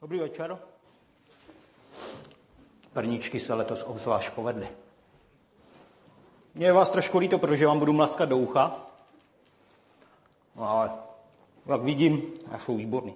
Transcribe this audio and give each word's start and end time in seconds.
Dobrý 0.00 0.18
večer. 0.18 0.58
Perníčky 2.92 3.40
se 3.40 3.54
letos 3.54 3.82
obzvlášť 3.82 4.30
povedly. 4.30 4.68
Mě 6.54 6.66
je 6.66 6.72
vás 6.72 6.90
trošku 6.90 7.18
líto, 7.18 7.38
protože 7.38 7.66
vám 7.66 7.78
budu 7.78 7.92
mlaskat 7.92 8.28
do 8.28 8.36
ucha. 8.36 8.76
No 10.56 10.70
ale 10.70 10.92
jak 11.66 11.82
vidím, 11.82 12.22
a 12.52 12.58
jsou 12.58 12.76
výborný. 12.76 13.14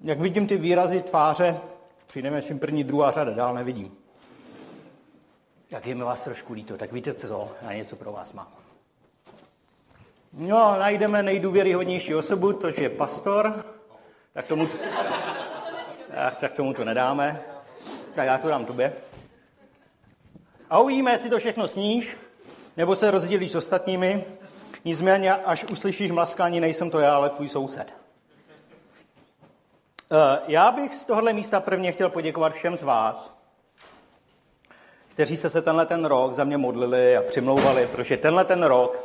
Jak 0.00 0.20
vidím 0.20 0.46
ty 0.46 0.56
výrazy 0.56 1.02
tváře, 1.02 1.60
přijdeme 2.06 2.42
s 2.42 2.58
první, 2.58 2.84
druhá 2.84 3.10
řada, 3.10 3.34
dál 3.34 3.54
nevidím. 3.54 3.96
Jak 5.70 5.86
je 5.86 5.94
mi 5.94 6.02
vás 6.02 6.24
trošku 6.24 6.52
líto, 6.52 6.76
tak 6.76 6.92
víte 6.92 7.14
co, 7.14 7.50
já 7.62 7.72
něco 7.72 7.96
pro 7.96 8.12
vás 8.12 8.32
mám. 8.32 8.48
No, 10.32 10.78
najdeme 10.78 11.22
nejdůvěryhodnější 11.22 12.14
osobu, 12.14 12.52
to 12.52 12.68
je 12.68 12.88
pastor, 12.88 13.64
tak 14.32 14.46
tomu, 14.46 14.68
tak, 16.20 16.36
tak 16.36 16.52
tomu 16.52 16.74
to 16.74 16.84
nedáme. 16.84 17.40
Tak 18.14 18.26
já 18.26 18.38
to 18.38 18.48
dám 18.48 18.64
tobě. 18.64 18.92
A 20.70 20.78
uvidíme, 20.78 21.10
jestli 21.10 21.30
to 21.30 21.38
všechno 21.38 21.66
sníš, 21.66 22.16
nebo 22.76 22.96
se 22.96 23.10
rozdělíš 23.10 23.52
s 23.52 23.54
ostatními. 23.54 24.24
Nicméně, 24.84 25.34
až 25.34 25.64
uslyšíš 25.64 26.10
mlaskání, 26.10 26.60
nejsem 26.60 26.90
to 26.90 26.98
já, 26.98 27.16
ale 27.16 27.30
tvůj 27.30 27.48
soused. 27.48 27.94
Eh, 30.12 30.38
já 30.46 30.70
bych 30.70 30.94
z 30.94 31.04
tohohle 31.04 31.32
místa 31.32 31.60
prvně 31.60 31.92
chtěl 31.92 32.10
poděkovat 32.10 32.52
všem 32.52 32.76
z 32.76 32.82
vás, 32.82 33.30
kteří 35.08 35.36
jste 35.36 35.50
se 35.50 35.62
tenhle 35.62 35.86
ten 35.86 36.04
rok 36.04 36.32
za 36.32 36.44
mě 36.44 36.56
modlili 36.56 37.16
a 37.16 37.22
přimlouvali, 37.22 37.86
protože 37.86 38.16
tenhle 38.16 38.44
ten 38.44 38.62
rok 38.62 39.04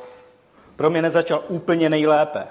pro 0.76 0.90
mě 0.90 1.02
nezačal 1.02 1.44
úplně 1.48 1.90
nejlépe. 1.90 2.48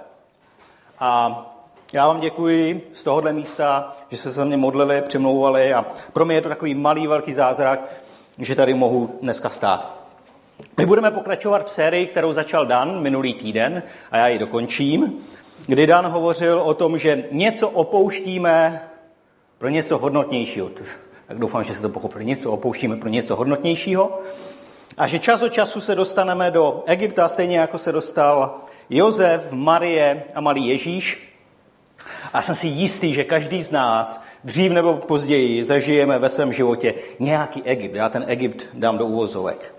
A 0.99 1.54
já 1.95 2.09
vám 2.09 2.21
děkuji 2.21 2.91
z 2.93 3.03
tohohle 3.03 3.33
místa, 3.33 3.93
že 4.11 4.17
jste 4.17 4.29
se 4.29 4.35
za 4.35 4.45
mě 4.45 4.57
modlili, 4.57 5.03
přimlouvali 5.03 5.75
a 5.75 5.87
pro 6.13 6.25
mě 6.25 6.35
je 6.35 6.41
to 6.41 6.49
takový 6.49 6.75
malý, 6.75 7.07
velký 7.07 7.33
zázrak, 7.33 7.81
že 8.39 8.55
tady 8.55 8.75
mohu 8.75 9.19
dneska 9.23 9.51
stát. 9.51 9.99
My 10.77 10.87
budeme 10.87 11.11
pokračovat 11.11 11.67
v 11.67 11.71
sérii, 11.71 12.07
kterou 12.07 12.33
začal 12.33 12.67
Dan 12.67 13.03
minulý 13.03 13.35
týden 13.35 13.83
a 14.11 14.17
já 14.17 14.29
ji 14.29 14.39
dokončím, 14.39 15.19
kdy 15.67 15.87
Dan 15.87 16.07
hovořil 16.07 16.61
o 16.61 16.75
tom, 16.75 16.99
že 16.99 17.25
něco 17.31 17.69
opouštíme 17.69 18.83
pro 19.59 19.69
něco 19.69 19.99
hodnotnějšího. 19.99 20.71
Tak 21.27 21.39
doufám, 21.39 21.65
že 21.65 21.75
se 21.75 21.83
to 21.83 21.89
pochopili. 21.89 22.25
Něco 22.25 22.53
opouštíme 22.53 22.97
pro 22.97 23.09
něco 23.09 23.37
hodnotnějšího. 23.37 24.21
A 24.97 25.07
že 25.07 25.19
čas 25.19 25.43
od 25.43 25.53
času 25.53 25.81
se 25.81 25.95
dostaneme 25.95 26.51
do 26.51 26.83
Egypta, 26.87 27.29
stejně 27.29 27.59
jako 27.59 27.79
se 27.79 27.93
dostal 27.93 28.61
Jozef, 28.91 29.53
Marie 29.53 30.25
a 30.35 30.41
malý 30.41 30.69
Ježíš. 30.69 31.34
A 32.35 32.43
jsem 32.43 32.55
si 32.55 32.67
jistý, 32.67 33.15
že 33.15 33.25
každý 33.25 33.63
z 33.63 33.71
nás 33.71 34.23
dřív 34.45 34.73
nebo 34.73 34.95
později 34.95 35.65
zažijeme 35.65 36.19
ve 36.19 36.29
svém 36.29 36.53
životě 36.53 36.95
nějaký 37.19 37.63
Egypt. 37.63 37.95
Já 37.95 38.09
ten 38.09 38.25
Egypt 38.27 38.67
dám 38.75 38.99
do 38.99 39.07
úvozovek. 39.07 39.75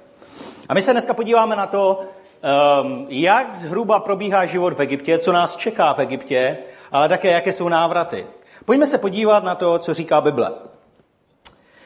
A 0.70 0.74
my 0.74 0.82
se 0.82 0.92
dneska 0.92 1.14
podíváme 1.14 1.56
na 1.56 1.66
to, 1.66 2.04
ehm, 2.42 3.06
jak 3.10 3.56
zhruba 3.56 4.00
probíhá 4.00 4.46
život 4.46 4.74
v 4.74 4.82
Egyptě, 4.82 5.18
co 5.18 5.32
nás 5.32 5.56
čeká 5.56 5.94
v 5.94 6.00
Egyptě, 6.00 6.58
ale 6.92 7.10
také 7.10 7.32
jaké 7.32 7.54
jsou 7.54 7.70
návraty. 7.70 8.26
Pojďme 8.66 8.88
se 8.88 8.98
podívat 8.98 9.44
na 9.44 9.56
to, 9.56 9.80
co 9.80 9.94
říká 9.94 10.22
Bible. 10.22 10.52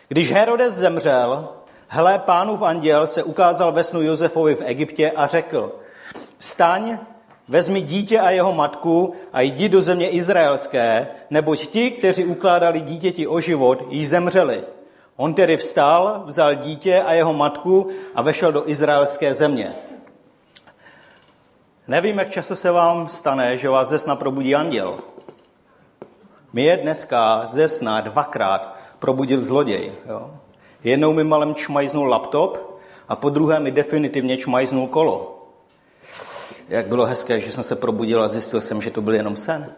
Když 0.08 0.31
Herodes 0.31 0.73
zemřel, 0.73 1.50
hle, 1.88 2.20
pánův 2.20 2.62
anděl 2.62 3.08
se 3.08 3.23
ukázal 3.23 3.72
ve 3.72 3.84
snu 3.84 4.02
Josefovi 4.02 4.56
v 4.56 4.62
Egyptě 4.66 5.12
a 5.12 5.28
řekl, 5.28 5.72
staň, 6.40 6.97
vezmi 7.50 7.81
dítě 7.81 8.19
a 8.19 8.30
jeho 8.30 8.53
matku 8.53 9.16
a 9.33 9.42
jdi 9.42 9.69
do 9.69 9.81
země 9.81 10.09
izraelské, 10.09 11.08
neboť 11.30 11.67
ti, 11.67 11.91
kteří 11.91 12.25
ukládali 12.25 12.81
dítěti 12.81 13.28
o 13.28 13.39
život, 13.39 13.83
již 13.89 14.09
zemřeli. 14.09 14.64
On 15.16 15.33
tedy 15.33 15.58
vstal, 15.58 16.23
vzal 16.25 16.56
dítě 16.56 17.02
a 17.02 17.14
jeho 17.14 17.33
matku 17.33 17.89
a 18.16 18.22
vešel 18.22 18.52
do 18.52 18.69
izraelské 18.69 19.33
země. 19.33 19.75
Nevím, 21.88 22.19
jak 22.19 22.29
často 22.29 22.56
se 22.56 22.72
vám 22.72 23.07
stane, 23.07 23.57
že 23.57 23.69
vás 23.69 23.90
ze 23.90 24.00
sna 24.00 24.16
probudí 24.16 24.56
anděl. 24.56 24.97
Mě 26.53 26.78
dneska 26.78 27.44
ze 27.47 27.68
sna 27.68 28.02
dvakrát 28.02 28.75
probudil 29.00 29.44
zloděj. 29.44 29.91
Jo? 30.09 30.31
Jednou 30.84 31.13
mi 31.13 31.23
malem 31.23 31.56
čmajznul 31.56 32.07
laptop 32.07 32.79
a 33.07 33.16
po 33.16 33.29
druhé 33.29 33.59
mi 33.59 33.72
definitivně 33.72 34.38
čmajznul 34.38 34.88
kolo. 34.88 35.38
Jak 36.69 36.88
bylo 36.88 37.06
hezké, 37.06 37.41
že 37.41 37.52
jsem 37.52 37.63
se 37.63 37.75
probudil 37.75 38.24
a 38.24 38.28
zjistil 38.28 38.62
jsem, 38.62 38.81
že 38.81 38.91
to 38.91 39.02
byl 39.02 39.13
jenom 39.13 39.35
sen. 39.35 39.72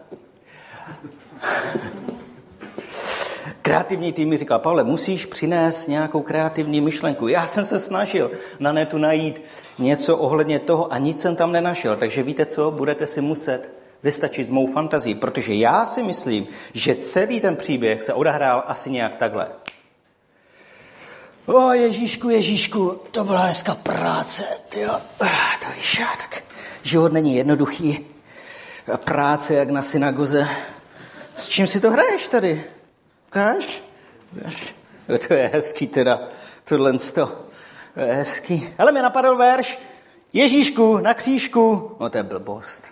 Kreativní 3.62 4.12
tým 4.12 4.28
mi 4.28 4.38
říkal, 4.38 4.58
Pavle, 4.58 4.84
musíš 4.84 5.26
přinést 5.26 5.88
nějakou 5.88 6.20
kreativní 6.20 6.80
myšlenku. 6.80 7.28
Já 7.28 7.46
jsem 7.46 7.64
se 7.64 7.78
snažil 7.78 8.30
na 8.60 8.72
netu 8.72 8.98
najít 8.98 9.42
něco 9.78 10.16
ohledně 10.16 10.58
toho 10.58 10.92
a 10.92 10.98
nic 10.98 11.20
jsem 11.20 11.36
tam 11.36 11.52
nenašel. 11.52 11.96
Takže 11.96 12.22
víte 12.22 12.46
co, 12.46 12.70
budete 12.70 13.06
si 13.06 13.20
muset 13.20 13.68
vystačit 14.02 14.46
s 14.46 14.50
mou 14.50 14.66
fantazí, 14.66 15.14
protože 15.14 15.54
já 15.54 15.86
si 15.86 16.02
myslím, 16.02 16.46
že 16.72 16.94
celý 16.94 17.40
ten 17.40 17.56
příběh 17.56 18.02
se 18.02 18.14
odehrál 18.14 18.64
asi 18.66 18.90
nějak 18.90 19.16
takhle. 19.16 19.48
O 21.46 21.72
Ježíšku, 21.72 22.28
Ježíšku, 22.28 23.00
to 23.10 23.24
byla 23.24 23.44
dneska 23.44 23.74
práce, 23.74 24.42
tyjo. 24.68 25.00
To 25.60 25.66
víš, 25.76 26.00
tak 26.20 26.51
život 26.82 27.12
není 27.12 27.36
jednoduchý. 27.36 28.06
Práce 28.96 29.54
jak 29.54 29.70
na 29.70 29.82
synagoze. 29.82 30.48
S 31.34 31.48
čím 31.48 31.66
si 31.66 31.80
to 31.80 31.90
hraješ 31.90 32.28
tady? 32.28 32.64
Ukáž? 33.28 33.82
To 35.28 35.34
je 35.34 35.50
hezký 35.52 35.86
teda, 35.86 36.28
tohle 36.64 36.92
to. 37.14 37.26
To 37.94 38.00
je 38.00 38.12
hezký. 38.12 38.68
Ale 38.78 38.92
mi 38.92 39.02
napadl 39.02 39.36
verš, 39.36 39.78
Ježíšku, 40.32 40.98
na 40.98 41.14
křížku. 41.14 41.96
No 42.00 42.10
to 42.10 42.18
je 42.18 42.22
blbost. 42.22 42.84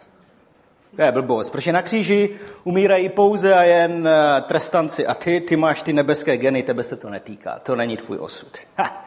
To 0.97 1.03
je 1.03 1.13
blbost, 1.13 1.51
protože 1.51 1.73
na 1.73 1.83
kříži 1.83 2.39
umírají 2.65 3.09
pouze 3.09 3.55
a 3.55 3.63
jen 3.63 4.09
eh, 4.09 4.41
trestanci 4.41 5.07
a 5.07 5.15
ty, 5.15 5.41
ty 5.41 5.57
máš 5.57 5.83
ty 5.83 5.93
nebeské 5.93 6.37
geny, 6.37 6.63
tebe 6.63 6.85
se 6.85 6.97
to 6.97 7.11
netýká, 7.11 7.59
to 7.59 7.77
není 7.77 7.97
tvůj 7.97 8.19
osud. 8.19 8.59
Ha. 8.77 9.07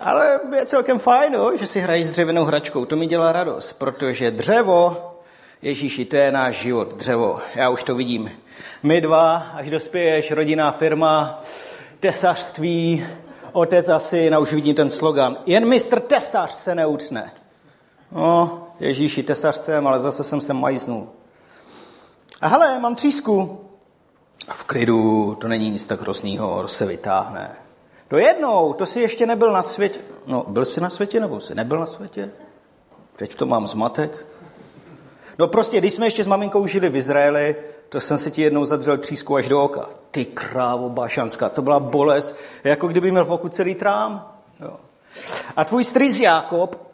Ale 0.00 0.40
je 0.56 0.66
celkem 0.66 0.98
fajn, 0.98 1.36
že 1.54 1.66
si 1.66 1.80
hrají 1.80 2.04
s 2.04 2.10
dřevěnou 2.10 2.44
hračkou, 2.44 2.84
to 2.84 2.96
mi 2.96 3.06
dělá 3.06 3.32
radost, 3.32 3.72
protože 3.72 4.30
dřevo, 4.30 5.14
Ježíši, 5.62 6.04
to 6.04 6.16
je 6.16 6.32
náš 6.32 6.56
život, 6.62 6.94
dřevo, 6.94 7.38
já 7.54 7.70
už 7.70 7.82
to 7.82 7.94
vidím. 7.94 8.30
My 8.82 9.00
dva, 9.00 9.36
až 9.36 9.70
dospěješ, 9.70 10.30
rodinná 10.30 10.72
firma, 10.72 11.42
tesařství, 12.00 13.06
otec 13.52 13.88
a 13.88 13.98
syn, 13.98 14.34
a 14.34 14.38
už 14.38 14.52
vidím 14.52 14.74
ten 14.74 14.90
slogan. 14.90 15.36
Jen 15.46 15.68
mistr 15.68 16.00
tesař 16.00 16.52
se 16.52 16.74
neutne. 16.74 17.30
No, 18.12 18.66
Ježíši, 18.80 19.22
tesař 19.22 19.56
jsem, 19.56 19.86
ale 19.86 20.00
zase 20.00 20.24
jsem 20.24 20.40
se 20.40 20.52
majznul. 20.52 21.08
A 22.40 22.48
hele, 22.48 22.78
mám 22.78 22.94
třísku. 22.94 23.60
V 24.52 24.64
klidu, 24.64 25.34
to 25.40 25.48
není 25.48 25.70
nic 25.70 25.86
tak 25.86 26.00
hroznýho, 26.00 26.68
se 26.68 26.86
vytáhne. 26.86 27.56
Do 28.10 28.18
jednou, 28.18 28.72
to 28.72 28.86
si 28.86 29.00
ještě 29.00 29.26
nebyl 29.26 29.52
na 29.52 29.62
světě. 29.62 30.00
No, 30.26 30.44
byl 30.48 30.64
jsi 30.64 30.80
na 30.80 30.90
světě, 30.90 31.20
nebo 31.20 31.40
jsi 31.40 31.54
nebyl 31.54 31.78
na 31.78 31.86
světě? 31.86 32.30
Teď 33.16 33.34
to 33.34 33.46
mám 33.46 33.66
zmatek. 33.66 34.26
No 35.38 35.48
prostě, 35.48 35.78
když 35.78 35.92
jsme 35.92 36.06
ještě 36.06 36.24
s 36.24 36.26
maminkou 36.26 36.66
žili 36.66 36.88
v 36.88 36.96
Izraeli, 36.96 37.56
to 37.88 38.00
jsem 38.00 38.18
si 38.18 38.30
ti 38.30 38.42
jednou 38.42 38.64
zadřel 38.64 38.98
třísku 38.98 39.36
až 39.36 39.48
do 39.48 39.62
oka. 39.62 39.88
Ty 40.10 40.24
krávo 40.24 40.88
bašanská, 40.88 41.48
to 41.48 41.62
byla 41.62 41.80
bolest, 41.80 42.40
jako 42.64 42.88
kdyby 42.88 43.10
měl 43.10 43.24
v 43.24 43.32
oku 43.32 43.48
celý 43.48 43.74
trám. 43.74 44.32
Jo. 44.60 44.76
A 45.56 45.64
tvůj 45.64 45.84
strýz 45.84 46.20
Jákob, 46.20 46.88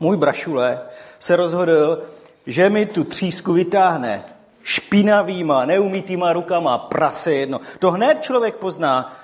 můj 0.00 0.16
brašule, 0.16 0.80
se 1.18 1.36
rozhodl, 1.36 2.02
že 2.46 2.70
mi 2.70 2.86
tu 2.86 3.04
třísku 3.04 3.52
vytáhne 3.52 4.24
špinavýma, 4.62 5.64
neumítýma 5.64 6.32
rukama, 6.32 6.78
prase 6.78 7.34
jedno. 7.34 7.60
To 7.78 7.90
hned 7.90 8.22
člověk 8.22 8.56
pozná, 8.56 9.16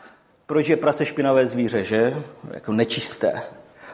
proč 0.48 0.68
je 0.68 0.76
prase 0.76 1.06
špinavé 1.06 1.46
zvíře, 1.46 1.84
že? 1.84 2.22
Jako 2.50 2.72
nečisté. 2.72 3.42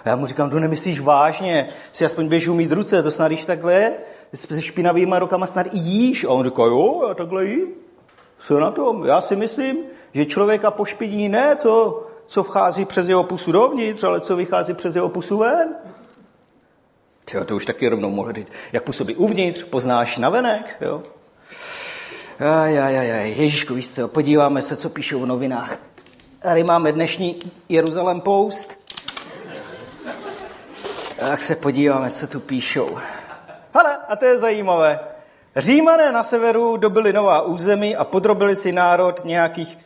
A 0.04 0.08
já 0.08 0.16
mu 0.16 0.26
říkám, 0.26 0.50
to 0.50 0.60
nemyslíš 0.60 1.00
vážně, 1.00 1.68
si 1.92 2.04
aspoň 2.04 2.28
běží 2.28 2.50
umít 2.50 2.72
ruce, 2.72 3.02
to 3.02 3.10
snad 3.10 3.28
když 3.28 3.44
takhle, 3.44 3.92
se 4.34 4.62
špinavýma 4.62 5.18
rukama 5.18 5.46
snad 5.46 5.66
i 5.66 5.78
jíš. 5.78 6.24
A 6.24 6.28
on 6.28 6.44
říká, 6.44 6.62
jo, 6.62 7.04
já 7.08 7.14
takhle 7.14 7.44
jím. 7.44 7.68
Co 8.38 8.60
na 8.60 8.70
tom? 8.70 9.06
Já 9.06 9.20
si 9.20 9.36
myslím, 9.36 9.78
že 10.12 10.26
člověka 10.26 10.70
pošpiní 10.70 11.28
ne 11.28 11.56
to, 11.56 12.06
co 12.26 12.42
vchází 12.42 12.84
přes 12.84 13.08
jeho 13.08 13.24
pusu 13.24 13.52
dovnitř, 13.52 14.02
ale 14.02 14.20
co 14.20 14.36
vychází 14.36 14.74
přes 14.74 14.94
jeho 14.94 15.08
pusu 15.08 15.38
ven. 15.38 15.74
Tyjo, 17.24 17.44
to 17.44 17.56
už 17.56 17.66
taky 17.66 17.88
rovnou 17.88 18.10
mohl 18.10 18.32
říct. 18.32 18.52
Jak 18.72 18.84
působí 18.84 19.14
uvnitř, 19.16 19.62
poznáš 19.62 20.18
navenek, 20.18 20.76
jo? 20.80 21.02
Ajajaj, 22.38 23.34
Ježíšku, 23.36 23.74
víš 23.74 23.90
co, 23.90 24.08
podíváme 24.08 24.62
se, 24.62 24.76
co 24.76 24.90
píšou 24.90 25.20
v 25.20 25.26
novinách. 25.26 25.78
Tady 26.44 26.64
máme 26.64 26.92
dnešní 26.92 27.38
Jeruzalem 27.68 28.20
Post. 28.20 28.94
Tak 31.16 31.42
se 31.42 31.56
podíváme, 31.56 32.10
co 32.10 32.26
tu 32.26 32.40
píšou. 32.40 32.98
Hele, 33.74 33.96
a 34.08 34.16
to 34.16 34.24
je 34.24 34.38
zajímavé. 34.38 35.00
Římané 35.56 36.12
na 36.12 36.22
severu 36.22 36.76
dobili 36.76 37.12
nová 37.12 37.42
území 37.42 37.96
a 37.96 38.04
podrobili 38.04 38.56
si 38.56 38.72
národ 38.72 39.24
nějakých 39.24 39.78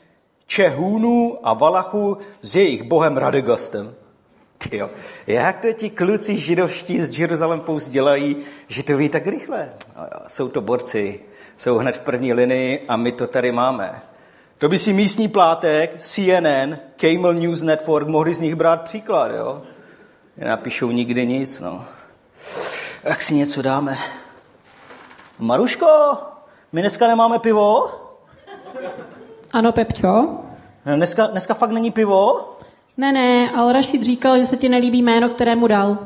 Čehůnů 0.47 1.39
a 1.43 1.55
Valachů 1.55 2.19
s 2.43 2.57
jejich 2.57 2.83
bohem 2.83 3.17
Radegastem. 3.17 3.95
Tyjo, 4.59 4.91
jak 5.27 5.61
to 5.61 5.73
ti 5.73 5.91
kluci 5.91 6.37
židovští 6.37 7.05
z 7.05 7.19
Jeruzalem 7.19 7.61
Post 7.61 7.89
dělají, 7.89 8.37
že 8.69 8.83
to 8.83 8.97
ví 8.97 9.09
tak 9.09 9.27
rychle? 9.27 9.69
Jsou 10.27 10.49
to 10.49 10.61
borci, 10.61 11.21
jsou 11.57 11.79
hned 11.79 11.97
v 11.97 12.01
první 12.01 12.33
linii 12.33 12.85
a 12.89 12.97
my 12.97 13.13
to 13.13 13.27
tady 13.27 13.53
máme. 13.53 14.03
To 14.59 14.69
by 14.69 14.79
si 14.79 14.93
místní 14.93 15.29
plátek, 15.29 16.03
CNN, 16.03 16.77
Camel 16.97 17.35
News 17.35 17.63
Network 17.63 18.09
mohli 18.09 18.35
z 18.35 18.41
nich 18.41 18.55
brát 18.55 18.83
příklad, 18.83 19.31
jo? 19.37 19.63
Napíšou 20.37 20.91
nikdy 20.91 21.27
nic, 21.27 21.61
no. 21.61 21.85
Jak 23.05 23.23
si 23.23 23.35
něco 23.35 23.63
dáme? 23.63 23.99
Maruško, 25.39 25.87
my 26.73 26.81
dneska 26.81 27.09
nemáme 27.09 27.39
pivo? 27.39 27.91
Ano, 29.53 29.73
Pepčo? 29.73 30.39
Dneska, 30.85 31.27
dneska 31.27 31.55
fakt 31.55 31.71
není 31.71 31.91
pivo? 31.91 32.51
Ne, 32.97 33.13
ne, 33.13 33.51
ale 33.51 33.73
Rašid 33.73 34.03
říkal, 34.03 34.39
že 34.39 34.47
se 34.47 34.57
ti 34.57 34.69
nelíbí 34.69 35.03
jméno, 35.03 35.29
které 35.29 35.57
mu 35.57 35.67
dal. 35.67 35.99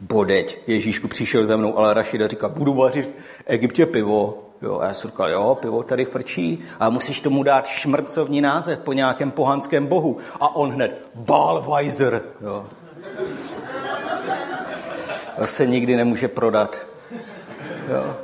Bodeď, 0.00 0.58
Ježíšku 0.66 1.08
přišel 1.08 1.46
za 1.46 1.56
mnou, 1.56 1.78
ale 1.78 1.94
Rašida 1.94 2.28
říká, 2.28 2.48
budu 2.48 2.74
vařit 2.74 3.06
v 3.06 3.42
Egyptě 3.46 3.86
pivo. 3.86 4.43
Jo, 4.64 4.80
a 4.80 4.84
já 4.84 4.94
jsem 4.94 5.10
říkal, 5.10 5.30
jo, 5.30 5.58
pivo 5.60 5.82
tady 5.82 6.04
frčí, 6.04 6.64
a 6.80 6.90
musíš 6.90 7.20
tomu 7.20 7.42
dát 7.42 7.66
šmrcovní 7.66 8.40
název 8.40 8.80
po 8.80 8.92
nějakém 8.92 9.30
pohanském 9.30 9.86
bohu. 9.86 10.18
A 10.40 10.56
on 10.56 10.72
hned, 10.72 11.06
Balweiser. 11.14 12.22
Jo. 12.40 12.66
To 15.38 15.46
se 15.46 15.66
nikdy 15.66 15.96
nemůže 15.96 16.28
prodat. 16.28 16.80
Jo. 17.88 18.16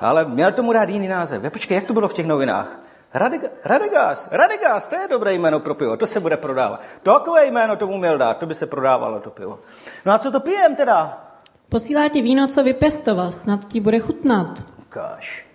Ale 0.00 0.24
měl 0.24 0.52
tomu 0.52 0.72
dát 0.72 0.88
jiný 0.88 1.08
název. 1.08 1.44
Já 1.44 1.50
počkej, 1.50 1.74
jak 1.74 1.84
to 1.84 1.92
bylo 1.92 2.08
v 2.08 2.14
těch 2.14 2.26
novinách? 2.26 2.78
Radega, 3.14 3.48
Radegas, 3.64 4.28
Radegas, 4.32 4.88
to 4.88 4.96
je 4.96 5.08
dobré 5.08 5.34
jméno 5.34 5.60
pro 5.60 5.74
pivo, 5.74 5.96
to 5.96 6.06
se 6.06 6.20
bude 6.20 6.36
prodávat. 6.36 6.80
Takové 7.02 7.46
jméno 7.46 7.76
tomu 7.76 7.98
měl 7.98 8.18
dát, 8.18 8.38
to 8.38 8.46
by 8.46 8.54
se 8.54 8.66
prodávalo 8.66 9.20
to 9.20 9.30
pivo. 9.30 9.58
No 10.06 10.12
a 10.12 10.18
co 10.18 10.30
to 10.30 10.40
pijem 10.40 10.76
teda? 10.76 11.24
Posílá 11.68 12.08
ti 12.08 12.22
víno, 12.22 12.46
co 12.46 12.62
vypěstoval, 12.62 13.32
snad 13.32 13.64
ti 13.64 13.80
bude 13.80 13.98
chutnat. 13.98 14.75
Ukáž, 14.96 15.46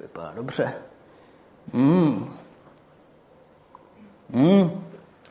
vypadá 0.00 0.32
dobře. 0.34 0.72
Mm. 1.72 2.36
Mm. 4.30 4.70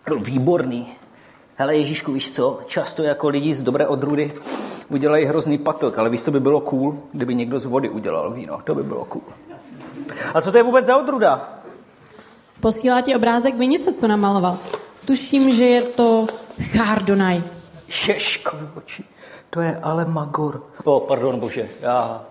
No, 0.10 0.16
výborný. 0.16 0.94
Hele 1.56 1.76
Ježíšku, 1.76 2.12
víš 2.12 2.32
co, 2.32 2.60
často 2.68 3.04
jako 3.04 3.30
lidi 3.30 3.54
z 3.54 3.64
dobré 3.64 3.88
odrůdy 3.88 4.34
udělají 4.90 5.26
hrozný 5.26 5.58
patok, 5.58 6.00
ale 6.00 6.10
víš, 6.10 6.22
to 6.22 6.32
by 6.32 6.40
bylo 6.40 6.62
cool, 6.62 7.00
kdyby 7.12 7.36
někdo 7.36 7.60
z 7.60 7.66
vody 7.66 7.90
udělal 7.90 8.34
víno, 8.34 8.62
to 8.64 8.76
by 8.76 8.84
bylo 8.84 9.06
cool. 9.06 9.24
A 10.34 10.42
co 10.42 10.52
to 10.52 10.58
je 10.58 10.64
vůbec 10.64 10.86
za 10.86 10.98
odruda? 10.98 11.60
Posílá 12.60 13.02
ti 13.02 13.16
obrázek 13.16 13.56
vinice, 13.56 13.94
co 13.94 14.08
namaloval. 14.08 14.58
Tuším, 15.06 15.52
že 15.52 15.66
je 15.66 15.82
to 15.82 16.28
Chardonnay. 16.62 17.44
Ješkovi 18.08 18.68
oči, 18.76 19.04
to 19.50 19.62
je 19.62 19.80
ale 19.84 20.06
Magor. 20.06 20.64
O, 20.84 20.98
oh, 20.98 21.08
pardon, 21.08 21.40
bože, 21.40 21.70
já 21.82 22.26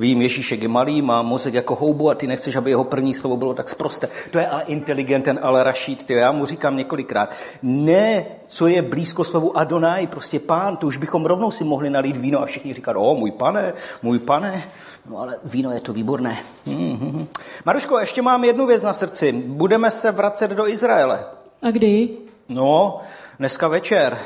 vím, 0.00 0.22
Ježíšek 0.22 0.62
je 0.62 0.68
malý, 0.68 1.02
má 1.02 1.22
mozek 1.22 1.54
jako 1.54 1.74
houbu 1.74 2.10
a 2.10 2.14
ty 2.14 2.26
nechceš, 2.26 2.56
aby 2.56 2.70
jeho 2.70 2.84
první 2.84 3.14
slovo 3.14 3.36
bylo 3.36 3.54
tak 3.54 3.68
sprosté. 3.68 4.08
To 4.30 4.38
je 4.38 4.46
ale 4.46 4.62
inteligenten, 4.66 5.38
ale 5.42 5.64
Rašít, 5.64 6.06
ty, 6.06 6.14
já 6.14 6.32
mu 6.32 6.46
říkám 6.46 6.76
několikrát, 6.76 7.30
ne, 7.62 8.24
co 8.46 8.66
je 8.66 8.82
blízko 8.82 9.24
slovu 9.24 9.58
Adonai, 9.58 10.06
prostě 10.06 10.38
pán, 10.38 10.76
to 10.76 10.86
už 10.86 10.96
bychom 10.96 11.26
rovnou 11.26 11.50
si 11.50 11.64
mohli 11.64 11.90
nalít 11.90 12.16
víno 12.16 12.42
a 12.42 12.46
všichni 12.46 12.74
říkat, 12.74 12.96
o, 12.98 13.14
můj 13.14 13.30
pane, 13.30 13.72
můj 14.02 14.18
pane. 14.18 14.62
No 15.10 15.18
ale 15.18 15.36
víno 15.44 15.72
je 15.72 15.80
to 15.80 15.92
výborné. 15.92 16.38
Mm-hmm. 16.66 17.26
Maruško, 17.64 17.98
ještě 17.98 18.22
mám 18.22 18.44
jednu 18.44 18.66
věc 18.66 18.82
na 18.82 18.92
srdci. 18.92 19.32
Budeme 19.32 19.90
se 19.90 20.12
vracet 20.12 20.50
do 20.50 20.68
Izraele. 20.68 21.24
A 21.62 21.70
kdy? 21.70 22.08
No, 22.48 23.00
dneska 23.38 23.68
večer. 23.68 24.18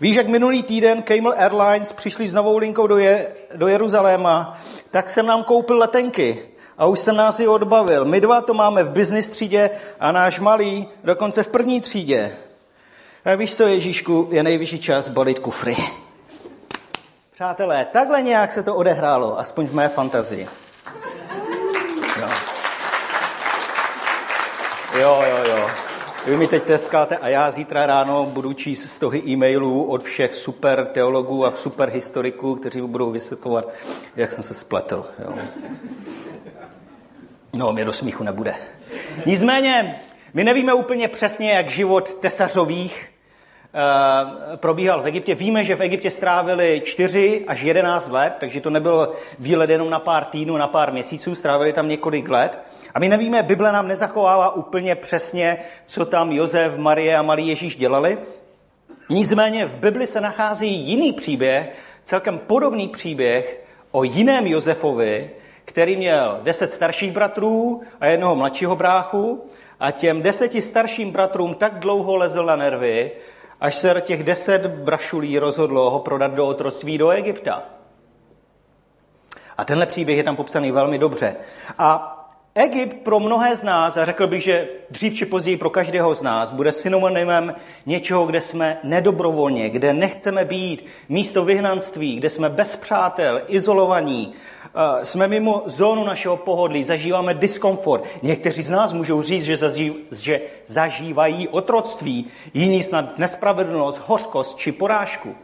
Víš, 0.00 0.16
jak 0.16 0.28
minulý 0.28 0.62
týden 0.62 1.02
Camel 1.02 1.34
Airlines 1.36 1.92
přišli 1.92 2.28
s 2.28 2.34
novou 2.34 2.58
linkou 2.58 2.86
do, 2.86 2.98
je, 2.98 3.28
do 3.56 3.68
Jeruzaléma, 3.68 4.58
tak 4.92 5.10
jsem 5.10 5.26
nám 5.26 5.44
koupil 5.44 5.78
letenky 5.78 6.48
a 6.78 6.86
už 6.86 6.98
jsem 6.98 7.16
nás 7.16 7.40
ji 7.40 7.48
odbavil. 7.48 8.04
My 8.04 8.20
dva 8.20 8.40
to 8.40 8.54
máme 8.54 8.84
v 8.84 8.90
business 8.90 9.28
třídě 9.28 9.70
a 10.00 10.12
náš 10.12 10.40
malý 10.40 10.88
dokonce 11.04 11.42
v 11.42 11.48
první 11.48 11.80
třídě. 11.80 12.36
A 13.24 13.34
víš 13.34 13.56
co, 13.56 13.62
Ježíšku, 13.62 14.28
je 14.30 14.42
nejvyšší 14.42 14.78
čas 14.78 15.08
balit 15.08 15.38
kufry. 15.38 15.76
Přátelé, 17.34 17.84
takhle 17.84 18.22
nějak 18.22 18.52
se 18.52 18.62
to 18.62 18.74
odehrálo, 18.74 19.38
aspoň 19.38 19.66
v 19.66 19.74
mé 19.74 19.88
fantazii. 19.88 20.48
Jo. 22.20 22.28
Jo, 24.98 25.22
jo, 25.28 25.44
jo. 25.56 25.91
Vy 26.26 26.36
mi 26.36 26.46
teď 26.46 26.62
teskáte 26.62 27.16
a 27.16 27.28
já 27.28 27.50
zítra 27.50 27.86
ráno 27.86 28.26
budu 28.26 28.52
číst 28.52 28.88
stohy 28.88 29.22
e-mailů 29.26 29.84
od 29.84 30.02
všech 30.02 30.34
super 30.34 30.86
teologů 30.86 31.46
a 31.46 31.52
super 31.52 31.88
historiků, 31.88 32.54
kteří 32.54 32.80
budou 32.80 33.10
vysvětlovat, 33.10 33.68
jak 34.16 34.32
jsem 34.32 34.44
se 34.44 34.54
spletl. 34.54 35.06
Jo. 35.24 35.34
No, 37.56 37.72
mě 37.72 37.84
do 37.84 37.92
smíchu 37.92 38.24
nebude. 38.24 38.54
Nicméně, 39.26 40.00
my 40.34 40.44
nevíme 40.44 40.74
úplně 40.74 41.08
přesně, 41.08 41.52
jak 41.52 41.70
život 41.70 42.14
tesařových 42.14 43.12
Eh, 43.74 44.56
probíhal 44.56 45.02
v 45.02 45.06
Egyptě. 45.06 45.34
Víme, 45.34 45.64
že 45.64 45.76
v 45.76 45.82
Egyptě 45.82 46.10
strávili 46.10 46.82
4 46.84 47.44
až 47.46 47.62
11 47.62 48.10
let, 48.10 48.34
takže 48.40 48.60
to 48.60 48.70
nebyl 48.70 49.12
výlet 49.38 49.70
jenom 49.70 49.90
na 49.90 49.98
pár 49.98 50.24
týdnů, 50.24 50.56
na 50.56 50.66
pár 50.66 50.92
měsíců, 50.92 51.34
strávili 51.34 51.72
tam 51.72 51.88
několik 51.88 52.28
let. 52.28 52.58
A 52.94 52.98
my 52.98 53.08
nevíme, 53.08 53.42
Bible 53.42 53.72
nám 53.72 53.88
nezachovává 53.88 54.54
úplně 54.54 54.94
přesně, 54.94 55.58
co 55.84 56.06
tam 56.06 56.32
Josef, 56.32 56.76
Marie 56.76 57.16
a 57.16 57.22
malý 57.22 57.48
Ježíš 57.48 57.76
dělali. 57.76 58.18
Nicméně 59.08 59.66
v 59.66 59.76
Bibli 59.76 60.06
se 60.06 60.20
nachází 60.20 60.74
jiný 60.74 61.12
příběh, 61.12 61.76
celkem 62.04 62.38
podobný 62.38 62.88
příběh 62.88 63.64
o 63.90 64.02
jiném 64.02 64.46
Josefovi, 64.46 65.30
který 65.64 65.96
měl 65.96 66.40
deset 66.42 66.70
starších 66.70 67.12
bratrů 67.12 67.82
a 68.00 68.06
jednoho 68.06 68.36
mladšího 68.36 68.76
bráchu 68.76 69.44
a 69.80 69.90
těm 69.90 70.22
deseti 70.22 70.62
starším 70.62 71.10
bratrům 71.10 71.54
tak 71.54 71.78
dlouho 71.78 72.16
lezl 72.16 72.44
na 72.44 72.56
nervy, 72.56 73.10
až 73.60 73.74
se 73.74 74.00
těch 74.00 74.24
deset 74.24 74.66
brašulí 74.66 75.38
rozhodlo 75.38 75.90
ho 75.90 75.98
prodat 75.98 76.34
do 76.34 76.46
otroctví 76.46 76.98
do 76.98 77.10
Egypta. 77.10 77.62
A 79.58 79.64
tenhle 79.64 79.86
příběh 79.86 80.16
je 80.16 80.24
tam 80.24 80.36
popsaný 80.36 80.72
velmi 80.72 80.98
dobře. 80.98 81.36
A 81.78 82.18
Egypt 82.54 82.96
pro 83.04 83.20
mnohé 83.20 83.56
z 83.56 83.62
nás, 83.62 83.96
a 83.96 84.04
řekl 84.04 84.26
bych, 84.26 84.42
že 84.42 84.68
dřív 84.90 85.14
či 85.14 85.26
později 85.26 85.56
pro 85.56 85.70
každého 85.70 86.14
z 86.14 86.22
nás, 86.22 86.52
bude 86.52 86.72
synonymem 86.72 87.54
něčeho, 87.86 88.26
kde 88.26 88.40
jsme 88.40 88.78
nedobrovolně, 88.84 89.70
kde 89.70 89.92
nechceme 89.92 90.44
být, 90.44 90.86
místo 91.08 91.44
vyhnanství, 91.44 92.16
kde 92.16 92.30
jsme 92.30 92.48
bez 92.48 92.76
přátel, 92.76 93.42
izolovaní, 93.48 94.34
Eh, 94.74 95.04
jsme 95.04 95.28
mimo 95.28 95.62
zónu 95.66 96.04
našeho 96.04 96.36
pohodlí, 96.36 96.84
zažíváme 96.84 97.34
diskomfort. 97.34 98.04
Někteří 98.22 98.62
z 98.62 98.70
nás 98.70 98.92
můžou 98.92 99.22
říct, 99.22 99.44
že, 99.44 99.56
zažív, 99.56 99.92
že 100.10 100.40
zažívají 100.66 101.48
otroctví, 101.48 102.26
jiní 102.54 102.82
snad 102.82 103.18
nespravedlnost, 103.18 104.02
hořkost 104.06 104.56
či 104.56 104.72
porážku. 104.72 105.36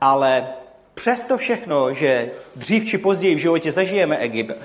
Ale 0.00 0.48
přesto 0.94 1.36
všechno, 1.36 1.94
že 1.94 2.30
dřív 2.56 2.84
či 2.84 2.98
později 2.98 3.34
v 3.34 3.38
životě 3.38 3.72
zažijeme 3.72 4.16
Egypt, 4.16 4.56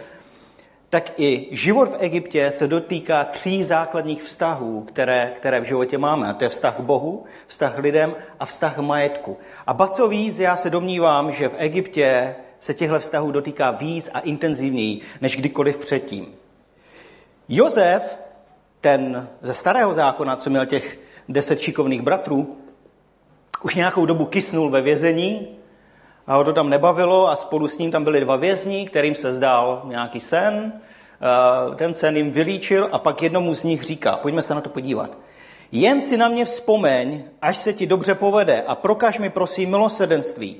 tak 0.91 1.19
i 1.19 1.47
život 1.51 1.89
v 1.89 1.95
Egyptě 1.99 2.51
se 2.51 2.67
dotýká 2.67 3.23
tří 3.23 3.63
základních 3.63 4.23
vztahů, 4.23 4.83
které, 4.83 5.33
které 5.37 5.59
v 5.59 5.63
životě 5.63 5.97
máme. 5.97 6.27
A 6.27 6.33
to 6.33 6.43
je 6.43 6.49
vztah 6.49 6.75
k 6.75 6.79
Bohu, 6.79 7.25
vztah 7.47 7.75
k 7.75 7.79
lidem 7.79 8.15
a 8.39 8.45
vztah 8.45 8.75
k 8.75 8.79
majetku. 8.79 9.37
A 9.67 9.73
ba 9.73 9.87
co 9.87 10.07
víc, 10.07 10.39
já 10.39 10.55
se 10.55 10.69
domnívám, 10.69 11.31
že 11.31 11.49
v 11.49 11.55
Egyptě 11.57 12.35
se 12.59 12.73
těchto 12.73 12.99
vztahů 12.99 13.31
dotýká 13.31 13.71
víc 13.71 14.09
a 14.13 14.19
intenzivněji 14.19 15.01
než 15.21 15.35
kdykoliv 15.35 15.77
předtím. 15.77 16.27
Jozef, 17.49 18.19
ten 18.81 19.29
ze 19.41 19.53
starého 19.53 19.93
zákona, 19.93 20.35
co 20.35 20.49
měl 20.49 20.65
těch 20.65 20.99
deset 21.29 21.59
šikovných 21.59 22.01
bratrů, 22.01 22.57
už 23.63 23.75
nějakou 23.75 24.05
dobu 24.05 24.25
kysnul 24.25 24.69
ve 24.69 24.81
vězení 24.81 25.47
a 26.31 26.35
ho 26.35 26.43
to 26.43 26.53
tam 26.53 26.69
nebavilo 26.69 27.29
a 27.29 27.35
spolu 27.35 27.67
s 27.67 27.77
ním 27.77 27.91
tam 27.91 28.03
byli 28.03 28.21
dva 28.21 28.35
vězni, 28.35 28.87
kterým 28.87 29.15
se 29.15 29.33
zdál 29.33 29.81
nějaký 29.85 30.19
sen. 30.19 30.73
Ten 31.75 31.93
sen 31.93 32.17
jim 32.17 32.31
vylíčil 32.31 32.89
a 32.91 32.99
pak 32.99 33.21
jednomu 33.21 33.53
z 33.53 33.63
nich 33.63 33.83
říká, 33.83 34.15
pojďme 34.15 34.41
se 34.41 34.55
na 34.55 34.61
to 34.61 34.69
podívat. 34.69 35.17
Jen 35.71 36.01
si 36.01 36.17
na 36.17 36.29
mě 36.29 36.45
vzpomeň, 36.45 37.23
až 37.41 37.57
se 37.57 37.73
ti 37.73 37.87
dobře 37.87 38.15
povede 38.15 38.61
a 38.67 38.75
prokaž 38.75 39.19
mi 39.19 39.29
prosím 39.29 39.69
milosedenství. 39.69 40.57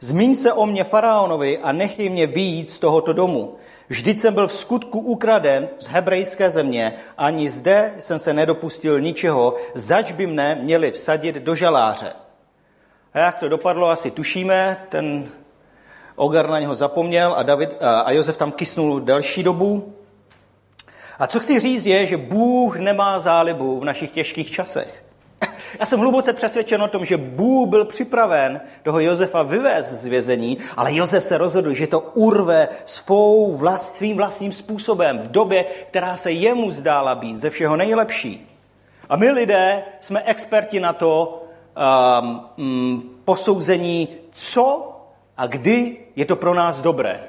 Zmíň 0.00 0.34
se 0.34 0.52
o 0.52 0.66
mě 0.66 0.84
faraonovi 0.84 1.58
a 1.58 1.72
nechej 1.72 2.08
mě 2.08 2.26
výjít 2.26 2.68
z 2.68 2.78
tohoto 2.78 3.12
domu. 3.12 3.54
Vždyť 3.88 4.18
jsem 4.18 4.34
byl 4.34 4.48
v 4.48 4.52
skutku 4.52 4.98
ukraden 4.98 5.68
z 5.78 5.86
hebrejské 5.86 6.50
země, 6.50 6.94
ani 7.18 7.48
zde 7.48 7.94
jsem 7.98 8.18
se 8.18 8.34
nedopustil 8.34 9.00
ničeho, 9.00 9.56
zač 9.74 10.12
by 10.12 10.26
mne 10.26 10.54
měli 10.54 10.90
vsadit 10.90 11.36
do 11.36 11.54
žaláře. 11.54 12.12
A 13.14 13.18
jak 13.18 13.38
to 13.38 13.48
dopadlo, 13.48 13.88
asi 13.88 14.10
tušíme, 14.10 14.86
ten 14.88 15.28
Ogar 16.16 16.50
na 16.50 16.60
něho 16.60 16.74
zapomněl 16.74 17.34
a, 17.36 17.42
David, 17.42 17.76
a 17.80 18.12
Josef 18.12 18.36
tam 18.36 18.52
kysnul 18.52 19.00
delší 19.00 19.42
dobu. 19.42 19.94
A 21.18 21.26
co 21.26 21.40
chci 21.40 21.60
říct 21.60 21.86
je, 21.86 22.06
že 22.06 22.16
Bůh 22.16 22.76
nemá 22.76 23.18
zálibu 23.18 23.80
v 23.80 23.84
našich 23.84 24.10
těžkých 24.10 24.50
časech. 24.50 25.04
Já 25.80 25.86
jsem 25.86 26.00
hluboce 26.00 26.32
přesvědčen 26.32 26.82
o 26.82 26.88
tom, 26.88 27.04
že 27.04 27.16
Bůh 27.16 27.68
byl 27.68 27.84
připraven 27.84 28.60
toho 28.82 29.00
Josefa 29.00 29.42
vyvést 29.42 29.92
z 29.92 30.06
vězení, 30.06 30.58
ale 30.76 30.94
Josef 30.94 31.24
se 31.24 31.38
rozhodl, 31.38 31.72
že 31.72 31.86
to 31.86 32.00
urve 32.00 32.68
svou 32.84 33.56
vlast, 33.56 33.96
svým 33.96 34.16
vlastním 34.16 34.52
způsobem 34.52 35.18
v 35.18 35.30
době, 35.30 35.64
která 35.64 36.16
se 36.16 36.32
jemu 36.32 36.70
zdála 36.70 37.14
být 37.14 37.36
ze 37.36 37.50
všeho 37.50 37.76
nejlepší. 37.76 38.48
A 39.08 39.16
my 39.16 39.30
lidé 39.30 39.82
jsme 40.00 40.22
experti 40.22 40.80
na 40.80 40.92
to 40.92 41.41
um, 41.76 43.02
posouzení, 43.24 44.08
co 44.30 44.92
a 45.36 45.46
kdy 45.46 45.96
je 46.16 46.24
to 46.24 46.36
pro 46.36 46.54
nás 46.54 46.80
dobré. 46.80 47.20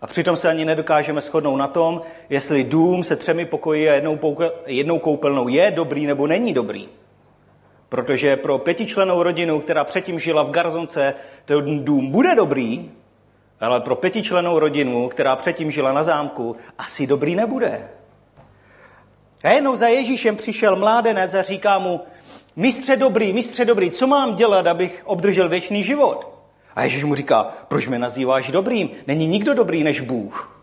A 0.00 0.06
přitom 0.06 0.36
se 0.36 0.48
ani 0.48 0.64
nedokážeme 0.64 1.20
shodnout 1.20 1.56
na 1.56 1.68
tom, 1.68 2.02
jestli 2.30 2.64
dům 2.64 3.04
se 3.04 3.16
třemi 3.16 3.44
pokoji 3.44 3.90
a 3.90 3.94
jednou, 3.94 4.16
pouka, 4.16 4.44
jednou 4.66 4.98
koupelnou 4.98 5.48
je 5.48 5.70
dobrý 5.70 6.06
nebo 6.06 6.26
není 6.26 6.52
dobrý. 6.52 6.88
Protože 7.88 8.36
pro 8.36 8.58
pětičlenou 8.58 9.22
rodinu, 9.22 9.60
která 9.60 9.84
předtím 9.84 10.20
žila 10.20 10.42
v 10.42 10.50
Garzonce, 10.50 11.14
ten 11.44 11.84
dům 11.84 12.10
bude 12.10 12.34
dobrý, 12.34 12.90
ale 13.60 13.80
pro 13.80 13.96
pětičlenou 13.96 14.58
rodinu, 14.58 15.08
která 15.08 15.36
předtím 15.36 15.70
žila 15.70 15.92
na 15.92 16.02
zámku, 16.02 16.56
asi 16.78 17.06
dobrý 17.06 17.34
nebude. 17.34 17.88
A 19.44 19.50
jednou 19.50 19.76
za 19.76 19.88
Ježíšem 19.88 20.36
přišel 20.36 20.76
mládenec 20.76 21.34
a 21.34 21.42
říká 21.42 21.78
mu, 21.78 22.00
mistře 22.56 22.96
dobrý, 22.96 23.32
mistře 23.32 23.64
dobrý, 23.64 23.90
co 23.90 24.06
mám 24.06 24.34
dělat, 24.34 24.66
abych 24.66 25.02
obdržel 25.04 25.48
věčný 25.48 25.84
život? 25.84 26.28
A 26.74 26.82
Ježíš 26.82 27.04
mu 27.04 27.14
říká, 27.14 27.52
proč 27.68 27.86
mě 27.88 27.98
nazýváš 27.98 28.50
dobrým? 28.50 28.90
Není 29.06 29.26
nikdo 29.26 29.54
dobrý 29.54 29.84
než 29.84 30.00
Bůh. 30.00 30.59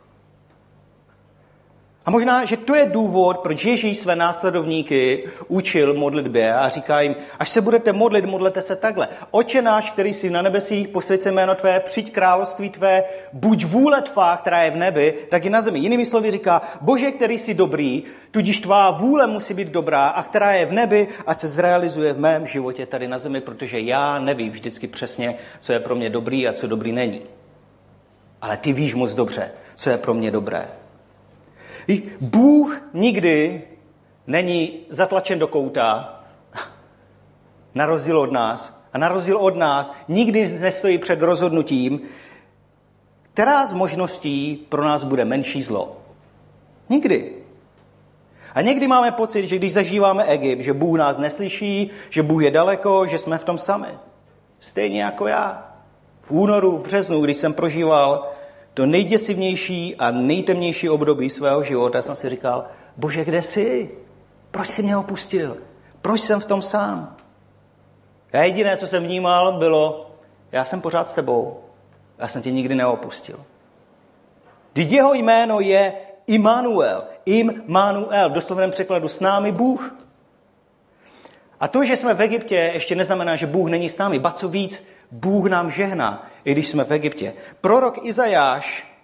A 2.08 2.12
možná, 2.12 2.46
že 2.46 2.58
to 2.58 2.76
je 2.76 2.86
důvod, 2.86 3.38
proč 3.38 3.66
Ježíš 3.66 3.98
své 3.98 4.16
následovníky 4.16 5.24
učil 5.48 5.94
modlitbě 5.94 6.54
a 6.54 6.70
říká 6.70 7.02
jim, 7.02 7.16
až 7.40 7.50
se 7.50 7.62
budete 7.62 7.94
modlit, 7.94 8.26
modlete 8.26 8.62
se 8.62 8.76
takhle. 8.76 9.08
Oče 9.32 9.62
náš, 9.62 9.92
který 9.92 10.14
jsi 10.14 10.30
na 10.30 10.42
nebesích, 10.42 10.88
posvěd 10.88 11.22
se 11.22 11.32
jméno 11.32 11.56
tvé, 11.56 11.80
přijď 11.80 12.12
království 12.12 12.70
tvé, 12.70 13.04
buď 13.34 13.66
vůle 13.66 14.02
tvá, 14.02 14.38
která 14.38 14.62
je 14.62 14.72
v 14.72 14.76
nebi, 14.76 15.14
tak 15.30 15.46
i 15.46 15.50
na 15.50 15.62
zemi. 15.62 15.80
Jinými 15.80 16.06
slovy 16.06 16.32
říká, 16.32 16.62
Bože, 16.82 17.12
který 17.12 17.40
jsi 17.40 17.54
dobrý, 17.54 18.04
tudíž 18.32 18.62
tvá 18.62 18.92
vůle 18.92 19.28
musí 19.28 19.54
být 19.54 19.68
dobrá 19.68 20.08
a 20.08 20.24
která 20.24 20.52
je 20.52 20.66
v 20.66 20.72
nebi 20.72 21.08
a 21.26 21.34
se 21.34 21.48
zrealizuje 21.48 22.14
v 22.14 22.20
mém 22.20 22.48
životě 22.48 22.86
tady 22.86 23.08
na 23.08 23.20
zemi, 23.20 23.42
protože 23.42 23.80
já 23.80 24.20
nevím 24.20 24.52
vždycky 24.52 24.88
přesně, 24.88 25.36
co 25.60 25.74
je 25.74 25.80
pro 25.80 25.96
mě 25.96 26.10
dobrý 26.10 26.48
a 26.48 26.54
co 26.54 26.68
dobrý 26.68 26.92
není. 26.92 27.22
Ale 28.42 28.58
ty 28.58 28.74
víš 28.74 28.96
moc 28.96 29.14
dobře, 29.14 29.52
co 29.76 29.90
je 29.90 29.98
pro 29.98 30.14
mě 30.14 30.32
dobré. 30.32 30.68
Bůh 32.22 32.82
nikdy 32.94 33.64
není 34.28 34.80
zatlačen 34.90 35.40
do 35.40 35.48
kouta, 35.48 36.24
na 37.76 37.86
rozdíl 37.86 38.20
od 38.20 38.32
nás. 38.32 38.78
A 38.94 38.98
na 38.98 39.10
rozdíl 39.10 39.38
od 39.38 39.56
nás 39.56 39.94
nikdy 40.08 40.60
nestojí 40.60 40.98
před 40.98 41.22
rozhodnutím, 41.22 42.02
která 43.34 43.66
z 43.66 43.74
možností 43.74 44.66
pro 44.70 44.84
nás 44.84 45.04
bude 45.04 45.26
menší 45.26 45.62
zlo. 45.64 45.98
Nikdy. 46.90 47.34
A 48.54 48.62
někdy 48.62 48.88
máme 48.88 49.12
pocit, 49.12 49.48
že 49.48 49.56
když 49.56 49.74
zažíváme 49.74 50.24
Egypt, 50.24 50.62
že 50.62 50.74
Bůh 50.74 50.98
nás 50.98 51.18
neslyší, 51.18 51.92
že 52.10 52.24
Bůh 52.24 52.44
je 52.44 52.52
daleko, 52.52 53.06
že 53.06 53.18
jsme 53.18 53.38
v 53.38 53.44
tom 53.44 53.58
sami. 53.58 53.88
Stejně 54.60 55.04
jako 55.04 55.28
já. 55.28 55.74
V 56.22 56.32
únoru, 56.32 56.78
v 56.78 56.84
březnu, 56.84 57.22
když 57.22 57.38
jsem 57.38 57.54
prožíval 57.54 58.28
to 58.78 58.86
nejděsivnější 58.86 59.96
a 59.96 60.12
nejtemnější 60.12 60.90
období 60.90 61.30
svého 61.30 61.64
života 61.64 62.02
jsem 62.02 62.16
si 62.16 62.30
říkal, 62.30 62.66
bože, 62.98 63.26
kde 63.26 63.42
jsi? 63.42 63.90
Proč 64.52 64.68
jsi 64.68 64.84
mě 64.84 64.98
opustil? 64.98 65.58
Proč 66.02 66.22
jsem 66.22 66.40
v 66.40 66.46
tom 66.46 66.62
sám? 66.62 67.16
Já 68.34 68.44
jediné, 68.44 68.78
co 68.78 68.88
jsem 68.88 69.04
vnímal, 69.04 69.52
bylo, 69.52 70.12
já 70.52 70.66
jsem 70.66 70.82
pořád 70.82 71.10
s 71.10 71.14
tebou. 71.14 71.60
Já 72.18 72.28
jsem 72.28 72.42
tě 72.42 72.52
nikdy 72.52 72.76
neopustil. 72.76 73.40
Vždyť 74.74 74.92
jeho 74.92 75.14
jméno 75.14 75.60
je 75.60 75.94
Immanuel. 76.28 77.04
Immanuel, 77.26 78.30
v 78.30 78.34
doslovném 78.34 78.72
překladu 78.72 79.10
s 79.10 79.20
námi 79.20 79.52
Bůh. 79.52 79.98
A 81.60 81.68
to, 81.68 81.86
že 81.86 81.96
jsme 81.96 82.14
v 82.14 82.22
Egyptě, 82.22 82.72
ještě 82.74 82.96
neznamená, 82.96 83.36
že 83.36 83.48
Bůh 83.48 83.70
není 83.70 83.90
s 83.90 83.98
námi. 83.98 84.20
Ba 84.20 84.32
co 84.32 84.50
víc, 84.50 84.84
Bůh 85.12 85.50
nám 85.50 85.72
žehná, 85.72 86.28
i 86.48 86.52
když 86.52 86.68
jsme 86.68 86.84
v 86.84 86.92
Egyptě. 86.92 87.34
Prorok 87.62 88.06
Izajáš 88.06 88.96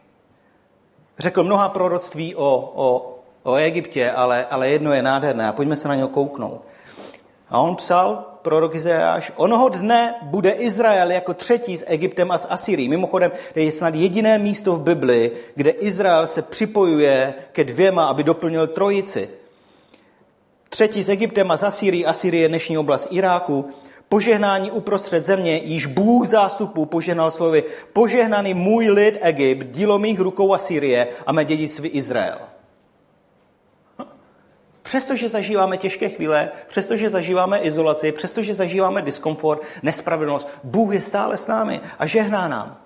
řekl 1.20 1.44
mnoha 1.44 1.70
proroctví 1.70 2.36
o, 2.36 2.72
o, 2.76 3.20
o 3.44 3.56
Egyptě, 3.56 4.12
ale, 4.12 4.46
ale 4.50 4.70
jedno 4.70 4.94
je 4.94 5.02
nádherné 5.02 5.48
a 5.48 5.54
pojďme 5.54 5.76
se 5.76 5.88
na 5.88 5.96
něho 5.96 6.08
kouknout. 6.08 6.62
A 7.50 7.60
on 7.60 7.76
psal, 7.76 8.26
prorok 8.42 8.76
Izajáš, 8.76 9.32
onoho 9.36 9.70
dne 9.70 10.16
bude 10.22 10.52
Izrael 10.52 11.12
jako 11.12 11.34
třetí 11.34 11.78
s 11.78 11.86
Egyptem 11.88 12.32
a 12.32 12.38
s 12.38 12.48
Asyrií. 12.50 12.90
Mimochodem, 12.90 13.32
to 13.54 13.60
je 13.60 13.72
snad 13.72 13.96
jediné 13.96 14.38
místo 14.38 14.76
v 14.76 14.84
Bibli, 14.84 15.32
kde 15.56 15.70
Izrael 15.70 16.28
se 16.28 16.42
připojuje 16.42 17.34
ke 17.52 17.64
dvěma, 17.64 18.06
aby 18.06 18.24
doplnil 18.24 18.68
trojici. 18.68 19.30
Třetí 20.70 21.04
s 21.04 21.10
Egyptem 21.10 21.52
a 21.52 21.58
s 21.58 21.64
Asyrií. 21.64 22.06
Asyrie 22.06 22.42
je 22.42 22.50
dnešní 22.50 22.78
oblast 22.78 23.08
Iráku. 23.12 23.70
Požehnání 24.14 24.72
uprostřed 24.72 25.26
země, 25.26 25.62
již 25.64 25.86
Bůh 25.86 26.28
zástupů 26.28 26.86
požehnal 26.86 27.32
slovy, 27.32 27.64
požehnaný 27.94 28.54
můj 28.54 28.90
lid 28.90 29.18
Egypt, 29.22 29.68
dílo 29.72 30.00
mých 30.00 30.20
rukou 30.20 30.54
Asýrie 30.54 31.08
a 31.26 31.32
mé 31.32 31.46
dědictví 31.46 31.90
Izrael. 31.90 32.38
Přestože 34.82 35.28
zažíváme 35.28 35.78
těžké 35.78 36.10
chvíle, 36.10 36.52
přestože 36.68 37.10
zažíváme 37.10 37.60
izolaci, 37.60 38.12
přestože 38.12 38.54
zažíváme 38.54 39.02
diskomfort, 39.02 39.62
nespravedlnost, 39.84 40.50
Bůh 40.64 40.94
je 40.94 41.02
stále 41.02 41.38
s 41.38 41.48
námi 41.48 41.82
a 42.00 42.06
žehná 42.06 42.48
nám. 42.48 42.78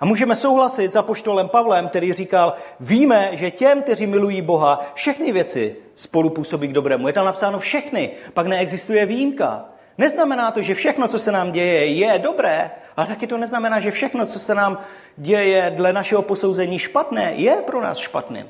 A 0.00 0.04
můžeme 0.04 0.36
souhlasit 0.36 0.92
s 0.92 0.96
apoštolem 0.96 1.48
Pavlem, 1.48 1.88
který 1.88 2.12
říkal, 2.12 2.54
víme, 2.80 3.30
že 3.32 3.50
těm, 3.50 3.82
kteří 3.82 4.06
milují 4.06 4.42
Boha, 4.42 4.86
všechny 4.94 5.32
věci 5.32 5.76
spolu 5.94 6.30
působí 6.30 6.68
k 6.68 6.72
dobrému. 6.72 7.06
Je 7.06 7.12
tam 7.12 7.26
napsáno 7.26 7.58
všechny, 7.58 8.10
pak 8.34 8.46
neexistuje 8.46 9.06
výjimka. 9.06 9.70
Neznamená 10.00 10.50
to, 10.50 10.62
že 10.62 10.74
všechno, 10.74 11.08
co 11.08 11.18
se 11.18 11.32
nám 11.32 11.52
děje, 11.52 11.86
je 11.86 12.18
dobré, 12.18 12.70
ale 12.96 13.06
taky 13.06 13.26
to 13.26 13.36
neznamená, 13.36 13.80
že 13.80 13.90
všechno, 13.90 14.26
co 14.26 14.38
se 14.38 14.54
nám 14.54 14.78
děje 15.16 15.72
dle 15.76 15.92
našeho 15.92 16.22
posouzení 16.22 16.78
špatné, 16.78 17.32
je 17.36 17.56
pro 17.66 17.80
nás 17.80 17.98
špatným. 17.98 18.46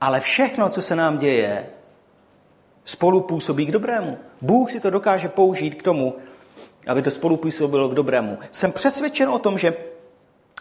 Ale 0.00 0.20
všechno, 0.20 0.68
co 0.68 0.82
se 0.82 0.96
nám 0.96 1.18
děje, 1.18 1.66
spolu 2.84 3.20
působí 3.20 3.66
k 3.66 3.70
dobrému. 3.70 4.18
Bůh 4.40 4.70
si 4.70 4.80
to 4.80 4.90
dokáže 4.90 5.28
použít 5.28 5.74
k 5.74 5.82
tomu, 5.82 6.16
aby 6.86 7.02
to 7.02 7.10
spolu 7.10 7.36
působilo 7.36 7.88
k 7.88 7.94
dobrému. 7.94 8.38
Jsem 8.52 8.72
přesvědčen 8.72 9.28
o 9.28 9.38
tom, 9.38 9.58
že, 9.58 9.74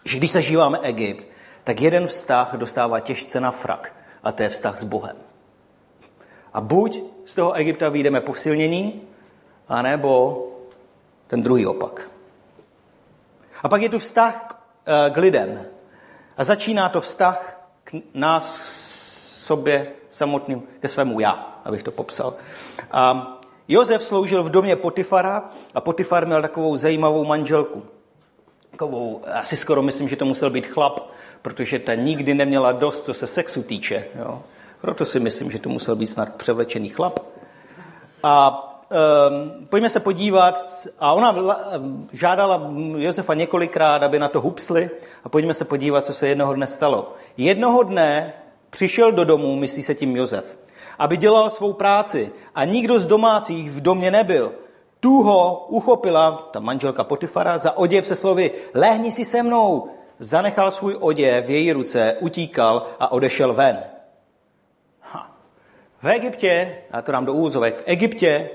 že 0.05 0.17
když 0.17 0.31
zažíváme 0.31 0.79
Egypt, 0.81 1.27
tak 1.63 1.81
jeden 1.81 2.07
vztah 2.07 2.53
dostává 2.57 2.99
těžce 2.99 3.39
na 3.39 3.51
frak 3.51 3.93
a 4.23 4.31
to 4.31 4.43
je 4.43 4.49
vztah 4.49 4.79
s 4.79 4.83
Bohem. 4.83 5.15
A 6.53 6.61
buď 6.61 7.03
z 7.25 7.35
toho 7.35 7.53
Egypta 7.53 7.89
vyjdeme 7.89 8.21
posilnění, 8.21 9.10
anebo 9.71 10.47
ten 11.27 11.43
druhý 11.43 11.67
opak. 11.67 12.09
A 13.63 13.69
pak 13.69 13.81
je 13.81 13.89
tu 13.89 13.99
vztah 13.99 14.63
eh, 14.85 15.09
k 15.09 15.17
lidem. 15.17 15.65
A 16.37 16.43
začíná 16.43 16.89
to 16.89 17.01
vztah 17.01 17.67
k 17.83 17.93
nás 18.13 18.61
sobě 19.43 19.87
samotným, 20.09 20.63
ke 20.79 20.87
svému 20.87 21.19
já, 21.19 21.61
abych 21.65 21.83
to 21.83 21.91
popsal. 21.91 22.33
A 22.91 23.27
Josef 23.67 24.03
sloužil 24.03 24.43
v 24.43 24.49
domě 24.49 24.75
Potifara 24.75 25.49
a 25.73 25.81
Potifar 25.81 26.25
měl 26.25 26.41
takovou 26.41 26.77
zajímavou 26.77 27.25
manželku. 27.25 27.83
Takovou, 28.71 29.21
asi 29.33 29.55
skoro 29.55 29.81
myslím, 29.81 30.09
že 30.09 30.15
to 30.15 30.25
musel 30.25 30.49
být 30.49 30.67
chlap, 30.67 30.99
protože 31.41 31.79
ta 31.79 31.95
nikdy 31.95 32.33
neměla 32.33 32.71
dost, 32.71 33.05
co 33.05 33.13
se 33.13 33.27
sexu 33.27 33.63
týče. 33.63 34.05
Jo. 34.15 34.43
Proto 34.81 35.05
si 35.05 35.19
myslím, 35.19 35.51
že 35.51 35.59
to 35.59 35.69
musel 35.69 35.95
být 35.95 36.07
snad 36.07 36.35
převlečený 36.35 36.89
chlap. 36.89 37.19
A 38.23 38.67
um, 38.91 39.67
pojďme 39.69 39.89
se 39.89 39.99
podívat, 39.99 40.87
a 40.99 41.13
ona 41.13 41.35
žádala 42.13 42.71
Josefa 42.95 43.33
několikrát, 43.33 44.03
aby 44.03 44.19
na 44.19 44.27
to 44.27 44.41
hupsli, 44.41 44.89
a 45.23 45.29
pojďme 45.29 45.53
se 45.53 45.65
podívat, 45.65 46.05
co 46.05 46.13
se 46.13 46.27
jednoho 46.27 46.53
dne 46.53 46.67
stalo. 46.67 47.13
Jednoho 47.37 47.83
dne 47.83 48.33
přišel 48.69 49.11
do 49.11 49.25
domu, 49.25 49.55
myslí 49.55 49.83
se 49.83 49.95
tím 49.95 50.15
Josef, 50.15 50.57
aby 50.99 51.17
dělal 51.17 51.49
svou 51.49 51.73
práci 51.73 52.31
a 52.55 52.65
nikdo 52.65 52.99
z 52.99 53.05
domácích 53.05 53.71
v 53.71 53.81
domě 53.81 54.11
nebyl. 54.11 54.51
Tu 54.99 55.21
ho 55.21 55.65
uchopila 55.69 56.49
ta 56.51 56.59
manželka 56.59 57.03
Potifara 57.03 57.57
za 57.57 57.77
oděv 57.77 58.05
se 58.05 58.15
slovy 58.15 58.51
lehni 58.73 59.11
si 59.11 59.25
se 59.25 59.43
mnou. 59.43 59.89
Zanechal 60.19 60.71
svůj 60.71 60.97
oděv 60.99 61.45
v 61.45 61.49
její 61.49 61.71
ruce, 61.71 62.17
utíkal 62.19 62.87
a 62.99 63.11
odešel 63.11 63.53
ven. 63.53 63.83
Ha. 65.01 65.37
V 66.03 66.07
Egyptě, 66.07 66.77
a 66.91 67.01
to 67.01 67.11
nám 67.11 67.25
do 67.25 67.33
úzovek, 67.33 67.75
v 67.75 67.83
Egyptě 67.85 68.49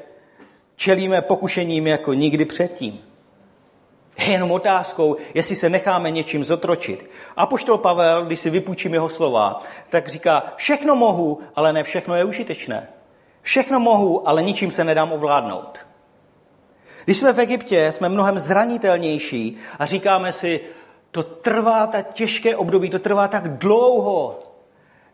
čelíme 0.77 1.23
pokušením 1.23 1.87
jako 1.87 2.13
nikdy 2.13 2.45
předtím. 2.45 3.01
Je 4.19 4.33
jenom 4.33 4.53
otázkou, 4.53 5.17
jestli 5.35 5.55
se 5.55 5.71
necháme 5.71 6.11
něčím 6.11 6.45
zotročit. 6.45 7.11
A 7.37 7.47
poštol 7.47 7.79
Pavel, 7.79 8.25
když 8.25 8.39
si 8.41 8.51
vypůjčím 8.51 8.95
jeho 8.95 9.09
slova, 9.09 9.63
tak 9.89 10.09
říká, 10.09 10.53
všechno 10.57 10.97
mohu, 10.97 11.41
ale 11.57 11.73
ne 11.73 11.83
všechno 11.83 12.15
je 12.15 12.25
užitečné. 12.25 12.89
Všechno 13.43 13.81
mohu, 13.81 14.29
ale 14.29 14.43
ničím 14.43 14.71
se 14.71 14.85
nedám 14.85 15.13
ovládnout. 15.13 15.79
Když 17.05 17.17
jsme 17.17 17.33
v 17.33 17.41
Egyptě, 17.41 17.93
jsme 17.93 18.09
mnohem 18.09 18.39
zranitelnější 18.39 19.57
a 19.79 19.87
říkáme 19.87 20.33
si, 20.33 20.61
to 21.11 21.23
trvá 21.23 21.87
tak 21.87 22.13
těžké 22.13 22.57
období, 22.57 22.91
to 22.91 22.99
trvá 22.99 23.29
tak 23.29 23.59
dlouho. 23.59 24.39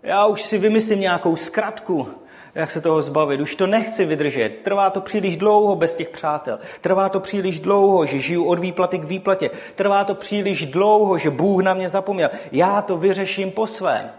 Já 0.02 0.26
už 0.26 0.42
si 0.42 0.58
vymyslím 0.58 1.00
nějakou 1.00 1.36
zkratku, 1.36 2.08
jak 2.54 2.70
se 2.70 2.80
toho 2.80 3.02
zbavit. 3.02 3.40
Už 3.40 3.56
to 3.56 3.66
nechci 3.66 4.04
vydržet. 4.04 4.48
Trvá 4.64 4.90
to 4.90 5.00
příliš 5.00 5.36
dlouho 5.36 5.76
bez 5.76 5.94
těch 5.94 6.08
přátel. 6.08 6.58
Trvá 6.80 7.08
to 7.08 7.20
příliš 7.20 7.60
dlouho, 7.60 8.06
že 8.06 8.18
žiju 8.18 8.44
od 8.44 8.58
výplaty 8.58 8.98
k 8.98 9.04
výplatě. 9.04 9.50
Trvá 9.74 10.04
to 10.04 10.14
příliš 10.14 10.66
dlouho, 10.66 11.18
že 11.18 11.30
Bůh 11.30 11.62
na 11.62 11.74
mě 11.74 11.88
zapomněl. 11.88 12.30
Já 12.52 12.82
to 12.82 12.96
vyřeším 12.96 13.50
po 13.50 13.66
svém. 13.66 14.10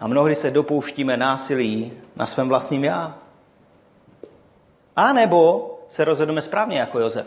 A 0.00 0.06
mnohdy 0.06 0.34
se 0.34 0.50
dopouštíme 0.50 1.16
násilí 1.16 1.92
na 2.16 2.26
svém 2.26 2.48
vlastním 2.48 2.84
já. 2.84 3.18
A 4.96 5.12
nebo 5.12 5.70
se 5.88 6.04
rozhodneme 6.04 6.42
správně 6.42 6.78
jako 6.78 6.98
Josef. 6.98 7.26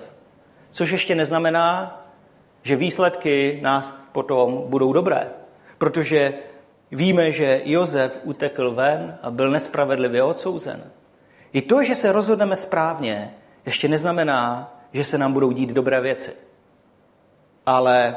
Což 0.72 0.91
ještě 0.91 1.15
neznamená, 1.15 2.01
že 2.63 2.75
výsledky 2.75 3.60
nás 3.62 4.03
potom 4.12 4.63
budou 4.65 4.94
dobré. 4.94 5.29
Protože 5.77 6.34
víme, 6.91 7.32
že 7.32 7.62
Josef 7.65 8.20
utekl 8.24 8.72
ven 8.72 9.17
a 9.22 9.32
byl 9.32 9.51
nespravedlivě 9.51 10.24
odsouzen. 10.24 10.84
I 11.53 11.62
to, 11.62 11.84
že 11.84 11.96
se 11.96 12.12
rozhodneme 12.12 12.56
správně, 12.56 13.34
ještě 13.65 13.88
neznamená, 13.88 14.74
že 14.94 15.03
se 15.03 15.17
nám 15.17 15.34
budou 15.34 15.51
dít 15.51 15.74
dobré 15.74 16.01
věci. 16.01 16.32
Ale 17.65 18.15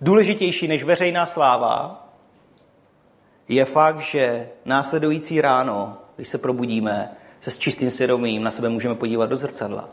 důležitější 0.00 0.68
než 0.68 0.84
veřejná 0.84 1.26
sláva 1.26 2.08
je 3.48 3.64
fakt, 3.64 4.00
že 4.00 4.48
následující 4.64 5.40
ráno, 5.40 5.98
když 6.16 6.28
se 6.28 6.38
probudíme, 6.38 7.10
se 7.40 7.50
s 7.50 7.58
čistým 7.58 7.90
svědomím 7.90 8.42
na 8.42 8.50
sebe 8.50 8.68
můžeme 8.68 8.94
podívat 8.94 9.26
do 9.26 9.36
zrcadla. 9.36 9.88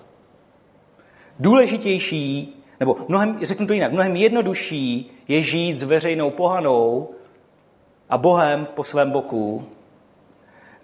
Důležitější, 1.39 2.63
nebo 2.79 2.97
mnohem, 3.07 3.39
řeknu 3.41 3.67
to 3.67 3.73
jinak, 3.73 3.91
mnohem 3.91 4.15
jednodušší 4.15 5.11
je 5.27 5.41
žít 5.41 5.77
s 5.77 5.83
veřejnou 5.83 6.29
pohanou 6.29 7.09
a 8.09 8.17
Bohem 8.17 8.65
po 8.65 8.83
svém 8.83 9.11
boku, 9.11 9.67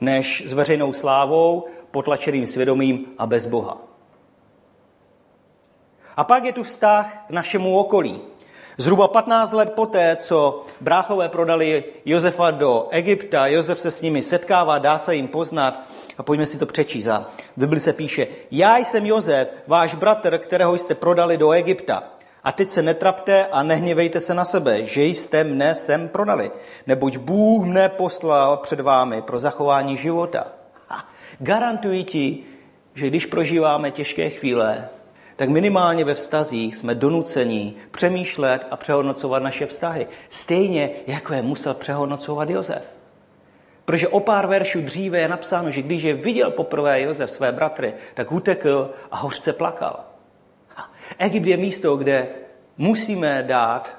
než 0.01 0.43
s 0.47 0.53
veřejnou 0.53 0.93
slávou, 0.93 1.67
potlačeným 1.91 2.47
svědomím 2.47 3.05
a 3.17 3.25
bez 3.25 3.45
Boha. 3.45 3.77
A 6.17 6.23
pak 6.23 6.43
je 6.43 6.53
tu 6.53 6.63
vztah 6.63 7.25
k 7.27 7.31
našemu 7.31 7.79
okolí. 7.79 8.21
Zhruba 8.77 9.07
15 9.07 9.51
let 9.51 9.73
poté, 9.75 10.15
co 10.15 10.63
bráchové 10.81 11.29
prodali 11.29 11.83
Josefa 12.05 12.51
do 12.51 12.88
Egypta, 12.91 13.47
Josef 13.47 13.79
se 13.79 13.91
s 13.91 14.01
nimi 14.01 14.21
setkává, 14.21 14.77
dá 14.77 14.97
se 14.97 15.15
jim 15.15 15.27
poznat, 15.27 15.83
a 16.17 16.23
pojďme 16.23 16.45
si 16.45 16.57
to 16.57 16.65
přečíst. 16.65 17.07
V 17.07 17.25
Bibli 17.57 17.79
se 17.79 17.93
píše, 17.93 18.27
já 18.51 18.77
jsem 18.77 19.05
Josef, 19.05 19.53
váš 19.67 19.95
bratr, 19.95 20.38
kterého 20.38 20.77
jste 20.77 20.95
prodali 20.95 21.38
do 21.38 21.51
Egypta. 21.51 22.03
A 22.50 22.51
teď 22.51 22.70
se 22.70 22.82
netrapte 22.82 23.46
a 23.46 23.63
nehněvejte 23.63 24.20
se 24.20 24.34
na 24.34 24.46
sebe, 24.46 24.86
že 24.86 25.03
jste 25.03 25.44
mne 25.44 25.75
sem 25.75 26.10
prodali. 26.10 26.51
Neboť 26.88 27.18
Bůh 27.18 27.65
mne 27.65 27.89
poslal 27.89 28.58
před 28.58 28.79
vámi 28.79 29.22
pro 29.22 29.39
zachování 29.39 29.98
života. 29.98 30.48
Ha, 30.88 31.10
garantuji 31.39 32.03
ti, 32.03 32.44
že 32.96 33.08
když 33.08 33.25
prožíváme 33.25 33.91
těžké 33.91 34.29
chvíle, 34.29 34.89
tak 35.36 35.50
minimálně 35.50 36.06
ve 36.06 36.13
vztazích 36.13 36.75
jsme 36.75 36.96
donuceni 36.96 37.74
přemýšlet 37.91 38.68
a 38.72 38.77
přehodnocovat 38.77 39.44
naše 39.44 39.65
vztahy. 39.65 40.08
Stejně, 40.29 40.89
jako 41.08 41.34
je 41.34 41.41
musel 41.41 41.74
přehodnocovat 41.74 42.50
Josef. 42.50 42.91
Protože 43.86 44.08
o 44.08 44.20
pár 44.20 44.48
veršů 44.48 44.82
dříve 44.82 45.20
je 45.20 45.27
napsáno, 45.27 45.72
že 45.72 45.82
když 45.82 46.03
je 46.03 46.13
viděl 46.13 46.51
poprvé 46.51 47.01
Josef 47.01 47.32
své 47.32 47.51
bratry, 47.51 47.94
tak 48.13 48.32
utekl 48.32 48.91
a 49.12 49.18
hořce 49.18 49.53
plakal. 49.53 50.08
Egypt 51.17 51.45
je 51.45 51.57
místo, 51.57 51.98
kde 51.98 52.27
musíme 52.77 53.43
dát 53.43 53.89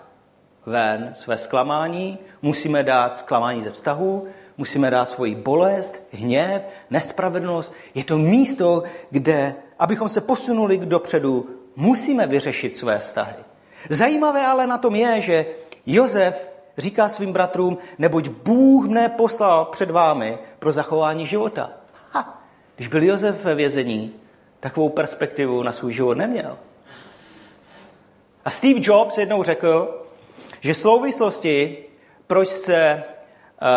ven 0.67 1.13
své 1.15 1.39
zklamání, 1.39 2.19
musíme 2.43 2.83
dát 2.83 3.17
zklamání 3.17 3.63
ze 3.63 3.71
vztahu, 3.71 4.29
musíme 4.59 4.91
dát 4.91 5.05
svoji 5.05 5.35
bolest, 5.35 6.09
hněv, 6.13 6.67
nespravedlnost. 6.91 7.73
Je 7.95 8.05
to 8.05 8.19
místo, 8.19 8.83
kde, 9.11 9.55
abychom 9.79 10.09
se 10.09 10.21
posunuli 10.21 10.79
dopředu, 10.79 11.49
musíme 11.77 12.27
vyřešit 12.27 12.71
své 12.71 12.99
vztahy. 12.99 13.35
Zajímavé 13.89 14.47
ale 14.47 14.67
na 14.67 14.79
tom 14.79 14.95
je, 14.95 15.21
že 15.21 15.47
Josef 15.87 16.51
říká 16.79 17.09
svým 17.09 17.33
bratrům, 17.33 17.79
neboť 17.99 18.29
Bůh 18.29 18.87
mne 18.87 19.09
poslal 19.09 19.65
před 19.65 19.91
vámi 19.91 20.39
pro 20.59 20.73
zachování 20.73 21.27
života. 21.27 21.71
Ha, 22.13 22.43
když 22.77 22.89
byl 22.89 23.03
Josef 23.03 23.45
ve 23.45 23.55
vězení, 23.55 24.13
takovou 24.61 24.89
perspektivu 24.89 25.63
na 25.63 25.73
svůj 25.73 25.93
život 25.93 26.15
neměl. 26.15 26.59
A 28.51 28.53
Steve 28.53 28.81
Jobs 28.83 29.19
jednou 29.19 29.43
řekl, 29.43 30.03
že 30.61 30.75
souvislosti, 30.75 31.85
proč 32.27 32.49
se 32.49 33.05
uh, 33.63 33.69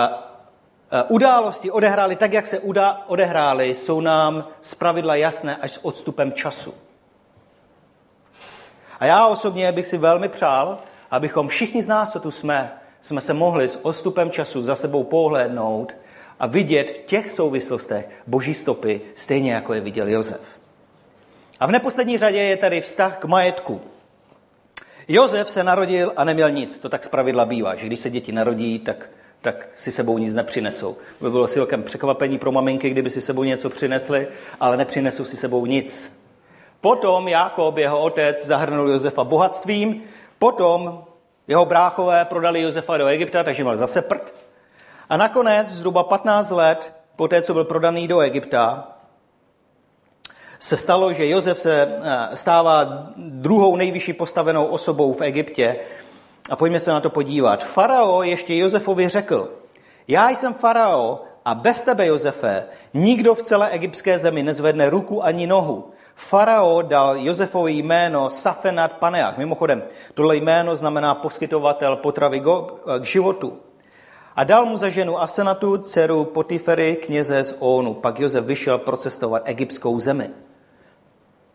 uh, 1.00 1.16
události 1.16 1.72
odehrály 1.72 2.16
tak, 2.16 2.34
jak 2.34 2.46
se 2.46 2.60
uda- 2.60 2.98
odehrály, 3.08 3.76
jsou 3.76 4.02
nám 4.02 4.48
zpravidla 4.62 5.16
jasné 5.16 5.56
až 5.56 5.72
s 5.72 5.86
odstupem 5.86 6.34
času. 6.34 6.74
A 9.00 9.06
já 9.06 9.28
osobně 9.28 9.72
bych 9.72 9.86
si 9.86 9.98
velmi 9.98 10.30
přál, 10.30 10.78
abychom 11.12 11.48
všichni 11.48 11.84
z 11.84 11.88
nás, 11.88 12.12
co 12.12 12.20
tu 12.20 12.32
jsme, 12.32 12.72
jsme 13.02 13.22
se 13.22 13.34
mohli 13.34 13.68
s 13.68 13.86
odstupem 13.86 14.32
času 14.32 14.64
za 14.64 14.76
sebou 14.76 15.04
pohlédnout 15.04 15.94
a 16.40 16.48
vidět 16.48 16.90
v 16.90 16.98
těch 16.98 17.32
souvislostech 17.32 18.10
boží 18.28 18.54
stopy, 18.54 19.02
stejně 19.16 19.54
jako 19.54 19.74
je 19.74 19.82
viděl 19.82 20.08
Josef. 20.10 20.44
A 21.60 21.66
v 21.66 21.72
neposlední 21.72 22.18
řadě 22.18 22.40
je 22.40 22.58
tady 22.58 22.82
vztah 22.82 23.18
k 23.18 23.26
majetku. 23.26 23.93
Josef 25.08 25.50
se 25.50 25.64
narodil 25.64 26.14
a 26.16 26.24
neměl 26.24 26.52
nic. 26.52 26.78
To 26.78 26.90
tak 26.90 27.04
zpravidla 27.04 27.46
bývá, 27.46 27.76
že 27.76 27.86
když 27.86 28.00
se 28.00 28.10
děti 28.10 28.32
narodí, 28.32 28.80
tak, 28.80 29.10
tak 29.42 29.68
si 29.76 29.92
sebou 29.92 30.18
nic 30.18 30.34
nepřinesou. 30.34 30.98
By 31.22 31.30
bylo 31.30 31.48
silkem 31.48 31.84
překvapení 31.84 32.38
pro 32.38 32.52
maminky, 32.52 32.90
kdyby 32.90 33.10
si 33.10 33.22
sebou 33.22 33.44
něco 33.44 33.70
přinesli, 33.70 34.28
ale 34.60 34.78
nepřinesou 34.78 35.26
si 35.26 35.36
sebou 35.36 35.66
nic. 35.66 36.20
Potom 36.82 37.28
Jakob, 37.28 37.78
jeho 37.78 38.00
otec, 38.00 38.46
zahrnul 38.46 38.90
Josefa 38.90 39.24
bohatstvím, 39.24 40.04
potom 40.40 41.04
jeho 41.48 41.66
bráchové 41.66 42.26
prodali 42.26 42.62
Josefa 42.62 42.98
do 42.98 43.08
Egypta, 43.08 43.44
takže 43.44 43.64
měl 43.64 43.78
zase 43.78 44.02
prd. 44.02 44.34
A 45.10 45.18
nakonec, 45.18 45.68
zhruba 45.68 46.04
15 46.04 46.50
let 46.50 46.94
po 47.16 47.28
té, 47.28 47.42
co 47.42 47.54
byl 47.54 47.64
prodaný 47.64 48.08
do 48.08 48.20
Egypta, 48.20 48.93
se 50.64 50.78
stalo, 50.78 51.14
že 51.14 51.30
Josef 51.30 51.60
se 51.60 51.88
eh, 51.88 52.36
stává 52.36 53.08
druhou 53.18 53.76
nejvyšší 53.76 54.14
postavenou 54.14 54.66
osobou 54.66 55.14
v 55.14 55.22
Egyptě. 55.22 55.76
A 56.50 56.56
pojďme 56.56 56.80
se 56.80 56.92
na 56.92 57.00
to 57.00 57.10
podívat. 57.10 57.64
Farao 57.64 58.24
ještě 58.24 58.58
Josefovi 58.58 59.10
řekl, 59.10 59.50
já 60.08 60.30
jsem 60.30 60.54
farao 60.54 61.22
a 61.46 61.56
bez 61.56 61.84
tebe, 61.84 62.08
Josefe, 62.08 62.66
nikdo 62.94 63.36
v 63.36 63.42
celé 63.42 63.70
egyptské 63.70 64.18
zemi 64.20 64.44
nezvedne 64.44 64.90
ruku 64.90 65.24
ani 65.24 65.48
nohu. 65.48 65.92
Farao 66.16 66.82
dal 66.82 67.18
Josefovi 67.18 67.74
jméno 67.74 68.30
Safenat 68.30 68.92
Paneach. 68.92 69.38
Mimochodem, 69.38 69.84
tohle 70.14 70.36
jméno 70.36 70.76
znamená 70.76 71.16
poskytovatel 71.16 71.96
potravy 71.96 72.40
k 72.40 73.04
životu. 73.04 73.58
A 74.36 74.44
dal 74.44 74.66
mu 74.66 74.78
za 74.78 74.90
ženu 74.90 75.22
Asenatu, 75.22 75.78
dceru 75.78 76.24
Potifery, 76.24 76.96
kněze 76.96 77.44
z 77.44 77.56
Onu. 77.60 77.94
Pak 77.94 78.20
Josef 78.20 78.46
vyšel 78.46 78.78
procestovat 78.78 79.42
egyptskou 79.46 80.00
zemi. 80.00 80.30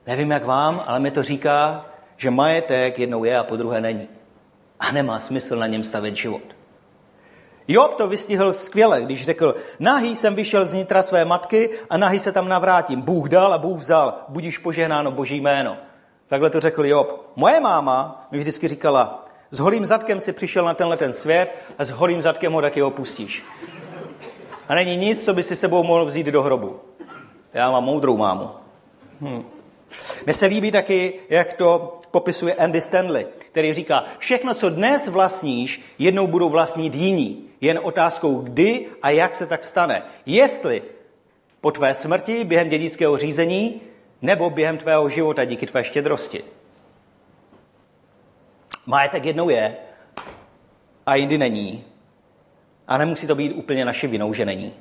Nevím, 0.08 0.30
jak 0.30 0.44
vám, 0.44 0.84
ale 0.86 1.00
mi 1.00 1.10
to 1.10 1.22
říká, 1.22 1.86
že 2.16 2.30
majetek 2.30 2.98
jednou 2.98 3.24
je 3.24 3.38
a 3.38 3.44
po 3.44 3.56
druhé 3.56 3.80
není. 3.80 4.08
A 4.80 4.92
nemá 4.92 5.20
smysl 5.20 5.56
na 5.56 5.66
něm 5.66 5.84
stavět 5.84 6.16
život. 6.16 6.42
Job 7.68 7.94
to 7.94 8.08
vystihl 8.08 8.52
skvěle, 8.52 9.02
když 9.02 9.24
řekl, 9.24 9.54
nahý 9.80 10.16
jsem 10.16 10.34
vyšel 10.34 10.66
z 10.66 10.72
nitra 10.72 11.02
své 11.02 11.24
matky 11.24 11.70
a 11.90 11.96
nahý 11.96 12.18
se 12.18 12.32
tam 12.32 12.48
navrátím. 12.48 13.00
Bůh 13.00 13.28
dal 13.28 13.52
a 13.52 13.58
Bůh 13.58 13.78
vzal, 13.78 14.14
budíš 14.28 14.58
požehnáno 14.58 15.10
boží 15.10 15.40
jméno. 15.40 15.76
Takhle 16.28 16.50
to 16.50 16.60
řekl 16.60 16.86
Job. 16.86 17.32
Moje 17.36 17.60
máma 17.60 18.28
mi 18.30 18.38
vždycky 18.38 18.68
říkala, 18.68 19.24
s 19.50 19.58
holým 19.58 19.86
zadkem 19.86 20.20
si 20.20 20.32
přišel 20.32 20.64
na 20.64 20.74
tenhle 20.74 20.96
ten 20.96 21.12
svět 21.12 21.54
a 21.78 21.84
s 21.84 21.90
holým 21.90 22.22
zadkem 22.22 22.52
ho 22.52 22.60
taky 22.60 22.82
opustíš. 22.82 23.42
A 24.68 24.74
není 24.74 24.96
nic, 24.96 25.24
co 25.24 25.34
by 25.34 25.42
si 25.42 25.56
sebou 25.56 25.84
mohl 25.84 26.04
vzít 26.04 26.26
do 26.26 26.42
hrobu. 26.42 26.80
Já 27.52 27.70
mám 27.70 27.84
moudrou 27.84 28.16
mámu. 28.16 28.50
Hm. 29.20 29.57
Mně 30.24 30.34
se 30.34 30.46
líbí 30.46 30.72
taky, 30.72 31.12
jak 31.30 31.54
to 31.54 32.00
popisuje 32.10 32.54
Andy 32.54 32.80
Stanley, 32.80 33.26
který 33.52 33.74
říká, 33.74 34.04
všechno, 34.18 34.54
co 34.54 34.70
dnes 34.70 35.08
vlastníš, 35.08 35.80
jednou 35.98 36.26
budou 36.26 36.48
vlastnit 36.48 36.94
jiní. 36.94 37.44
Jen 37.60 37.80
otázkou, 37.82 38.40
kdy 38.40 38.86
a 39.02 39.10
jak 39.10 39.34
se 39.34 39.46
tak 39.46 39.64
stane. 39.64 40.02
Jestli 40.26 40.82
po 41.60 41.70
tvé 41.70 41.94
smrti, 41.94 42.44
během 42.44 42.68
dědického 42.68 43.18
řízení, 43.18 43.80
nebo 44.22 44.50
během 44.50 44.78
tvého 44.78 45.08
života 45.08 45.44
díky 45.44 45.66
tvé 45.66 45.84
štědrosti. 45.84 46.44
Majetek 48.86 49.24
jednou 49.24 49.48
je 49.48 49.76
a 51.06 51.14
jindy 51.14 51.38
není. 51.38 51.84
A 52.88 52.98
nemusí 52.98 53.26
to 53.26 53.34
být 53.34 53.52
úplně 53.52 53.84
naši 53.84 54.06
vinou, 54.06 54.34
že 54.34 54.44
není. 54.44 54.72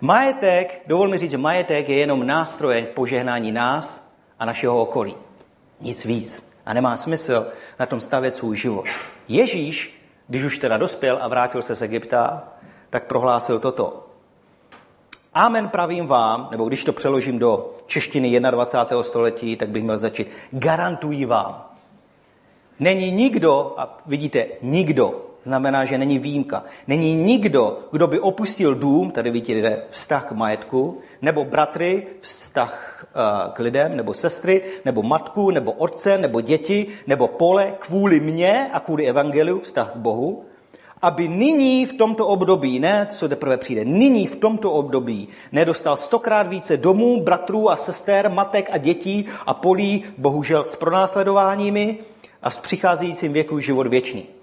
Majetek, 0.00 0.82
dovol 0.86 1.08
mi 1.08 1.18
říct, 1.18 1.34
majetek 1.34 1.88
je 1.88 1.96
jenom 1.96 2.26
nástroje 2.26 2.82
požehnání 2.82 3.52
nás 3.52 4.05
a 4.38 4.44
našeho 4.44 4.82
okolí. 4.82 5.14
Nic 5.80 6.04
víc. 6.04 6.52
A 6.66 6.74
nemá 6.74 6.96
smysl 6.96 7.46
na 7.78 7.86
tom 7.86 8.00
stavět 8.00 8.34
svůj 8.34 8.56
život. 8.56 8.86
Ježíš, 9.28 10.02
když 10.28 10.44
už 10.44 10.58
teda 10.58 10.78
dospěl 10.78 11.18
a 11.20 11.28
vrátil 11.28 11.62
se 11.62 11.74
z 11.74 11.82
Egypta, 11.82 12.48
tak 12.90 13.06
prohlásil 13.06 13.58
toto. 13.58 14.06
Amen 15.34 15.68
pravím 15.68 16.06
vám, 16.06 16.48
nebo 16.50 16.64
když 16.64 16.84
to 16.84 16.92
přeložím 16.92 17.38
do 17.38 17.74
češtiny 17.86 18.40
21. 18.40 19.02
století, 19.02 19.56
tak 19.56 19.68
bych 19.68 19.82
měl 19.82 19.98
začít. 19.98 20.28
Garantuji 20.50 21.24
vám. 21.24 21.64
Není 22.80 23.10
nikdo, 23.10 23.74
a 23.76 23.96
vidíte, 24.06 24.46
nikdo, 24.62 25.26
znamená, 25.42 25.84
že 25.84 25.98
není 25.98 26.18
výjimka. 26.18 26.64
Není 26.86 27.14
nikdo, 27.14 27.78
kdo 27.92 28.06
by 28.06 28.20
opustil 28.20 28.74
dům, 28.74 29.10
tady 29.10 29.30
vidíte 29.30 29.82
vztah 29.90 30.28
k 30.28 30.32
majetku, 30.32 31.00
nebo 31.22 31.44
bratry, 31.44 32.06
vztah 32.20 33.06
uh, 33.06 33.52
k 33.52 33.58
lidem, 33.58 33.96
nebo 33.96 34.14
sestry, 34.14 34.62
nebo 34.84 35.02
matku, 35.02 35.50
nebo 35.50 35.72
otce, 35.72 36.18
nebo 36.18 36.40
děti, 36.40 36.86
nebo 37.06 37.28
pole, 37.28 37.74
kvůli 37.78 38.20
mně 38.20 38.70
a 38.72 38.80
kvůli 38.80 39.08
evangeliu, 39.08 39.60
vztah 39.60 39.92
k 39.92 39.96
Bohu, 39.96 40.44
aby 41.02 41.28
nyní 41.28 41.86
v 41.86 41.92
tomto 41.92 42.26
období, 42.26 42.80
ne 42.80 43.06
co 43.10 43.28
teprve 43.28 43.56
přijde, 43.56 43.84
nyní 43.84 44.26
v 44.26 44.36
tomto 44.36 44.72
období 44.72 45.28
nedostal 45.52 45.96
stokrát 45.96 46.46
více 46.48 46.76
domů, 46.76 47.22
bratrů 47.22 47.70
a 47.70 47.76
sester, 47.76 48.30
matek 48.30 48.68
a 48.72 48.78
dětí 48.78 49.26
a 49.46 49.54
polí, 49.54 50.04
bohužel 50.18 50.64
s 50.64 50.76
pronásledováními 50.76 51.98
a 52.42 52.50
s 52.50 52.58
přicházejícím 52.58 53.32
věku 53.32 53.60
život 53.60 53.86
věčný. 53.86 54.35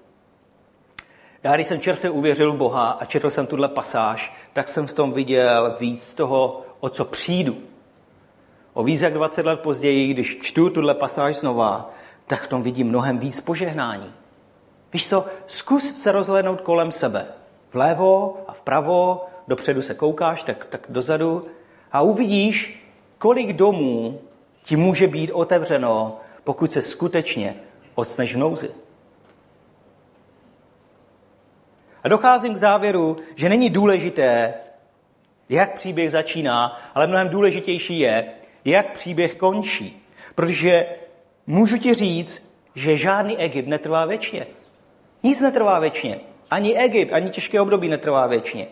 Já, 1.43 1.55
když 1.55 1.67
jsem 1.67 1.79
čerstvě 1.79 2.09
uvěřil 2.09 2.53
v 2.53 2.57
Boha 2.57 2.89
a 2.89 3.05
četl 3.05 3.29
jsem 3.29 3.47
tuhle 3.47 3.67
pasáž, 3.67 4.35
tak 4.53 4.67
jsem 4.67 4.87
v 4.87 4.93
tom 4.93 5.13
viděl 5.13 5.75
víc 5.79 6.13
toho, 6.13 6.61
o 6.79 6.89
co 6.89 7.05
přijdu. 7.05 7.57
O 8.73 8.83
víc 8.83 9.01
jak 9.01 9.13
20 9.13 9.45
let 9.45 9.59
později, 9.59 10.13
když 10.13 10.39
čtu 10.41 10.69
tuhle 10.69 10.93
pasáž 10.93 11.35
znova, 11.35 11.93
tak 12.27 12.41
v 12.41 12.47
tom 12.47 12.63
vidím 12.63 12.87
mnohem 12.87 13.17
víc 13.17 13.41
požehnání. 13.41 14.11
Víš 14.93 15.09
co, 15.09 15.25
zkus 15.47 16.01
se 16.01 16.11
rozhlédnout 16.11 16.61
kolem 16.61 16.91
sebe. 16.91 17.25
Vlevo 17.73 18.37
a 18.47 18.53
vpravo, 18.53 19.25
dopředu 19.47 19.81
se 19.81 19.93
koukáš, 19.93 20.43
tak, 20.43 20.65
tak 20.65 20.85
dozadu 20.89 21.47
a 21.91 22.01
uvidíš, 22.01 22.87
kolik 23.17 23.53
domů 23.53 24.19
ti 24.63 24.75
může 24.75 25.07
být 25.07 25.31
otevřeno, 25.31 26.17
pokud 26.43 26.71
se 26.71 26.81
skutečně 26.81 27.55
odstneš 27.95 28.35
v 28.35 28.37
nouzi. 28.37 28.82
A 32.03 32.07
docházím 32.07 32.53
k 32.53 32.57
závěru, 32.57 33.17
že 33.35 33.49
není 33.49 33.69
důležité, 33.69 34.53
jak 35.49 35.73
příběh 35.73 36.11
začíná, 36.11 36.81
ale 36.95 37.07
mnohem 37.07 37.29
důležitější 37.29 37.99
je, 37.99 38.25
jak 38.65 38.91
příběh 38.91 39.35
končí. 39.35 40.07
Protože 40.35 40.85
můžu 41.47 41.77
ti 41.77 41.93
říct, 41.93 42.57
že 42.75 42.97
žádný 42.97 43.37
Egypt 43.37 43.67
netrvá 43.67 44.05
věčně. 44.05 44.47
Nic 45.23 45.39
netrvá 45.39 45.79
věčně. 45.79 46.19
Ani 46.51 46.77
Egypt, 46.77 47.13
ani 47.13 47.29
těžké 47.29 47.61
období 47.61 47.87
netrvá 47.87 48.27
věčně. 48.27 48.67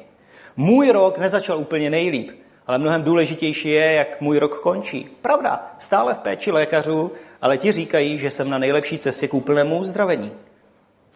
Můj 0.57 0.91
rok 0.91 1.17
nezačal 1.17 1.57
úplně 1.57 1.89
nejlíp, 1.89 2.31
ale 2.67 2.77
mnohem 2.77 3.03
důležitější 3.03 3.69
je, 3.69 3.91
jak 3.93 4.21
můj 4.21 4.39
rok 4.39 4.59
končí. 4.59 5.09
Pravda, 5.21 5.73
stále 5.77 6.13
v 6.13 6.19
péči 6.19 6.51
lékařů, 6.51 7.11
ale 7.41 7.57
ti 7.57 7.71
říkají, 7.71 8.17
že 8.17 8.31
jsem 8.31 8.49
na 8.49 8.57
nejlepší 8.57 8.97
cestě 8.97 9.27
k 9.27 9.33
úplnému 9.33 9.77
uzdravení. 9.77 10.31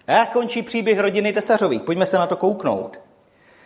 A 0.07 0.11
jak 0.11 0.31
končí 0.31 0.61
příběh 0.61 0.99
rodiny 0.99 1.33
Tesařových? 1.33 1.81
Pojďme 1.81 2.05
se 2.05 2.17
na 2.17 2.27
to 2.27 2.35
kouknout. 2.35 2.99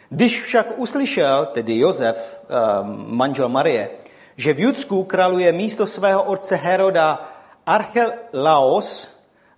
Když 0.10 0.42
však 0.42 0.68
uslyšel, 0.76 1.46
tedy 1.46 1.78
Josef, 1.78 2.42
ehm, 2.50 3.06
manžel 3.08 3.50
Marie, 3.50 3.90
že 4.38 4.54
v 4.54 4.60
Judsku 4.60 5.04
králuje 5.04 5.52
místo 5.52 5.88
svého 5.88 6.24
otce 6.24 6.56
Heroda 6.56 7.30
Archelaos, 7.66 9.10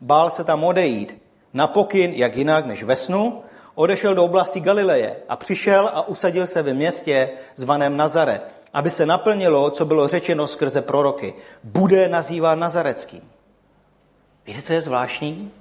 bál 0.02 0.30
se 0.30 0.44
tam 0.44 0.64
odejít. 0.64 1.22
Na 1.54 1.68
pokyn, 1.68 2.12
jak 2.14 2.38
jinak 2.38 2.66
než 2.66 2.84
ve 2.84 2.96
snu, 2.96 3.44
odešel 3.76 4.16
do 4.16 4.24
oblasti 4.24 4.60
Galileje 4.60 5.16
a 5.30 5.36
přišel 5.36 5.90
a 5.94 6.08
usadil 6.08 6.48
se 6.48 6.62
ve 6.62 6.74
městě 6.74 7.30
zvaném 7.56 7.98
Nazaret, 7.98 8.48
aby 8.74 8.90
se 8.90 9.06
naplnilo, 9.06 9.70
co 9.70 9.86
bylo 9.86 10.08
řečeno 10.08 10.48
skrze 10.48 10.82
proroky. 10.82 11.34
Bude 11.64 12.08
nazýván 12.08 12.60
Nazareckým. 12.60 13.22
Víte, 14.46 14.62
co 14.62 14.74
je 14.74 14.82
zvláštní? 14.82 15.52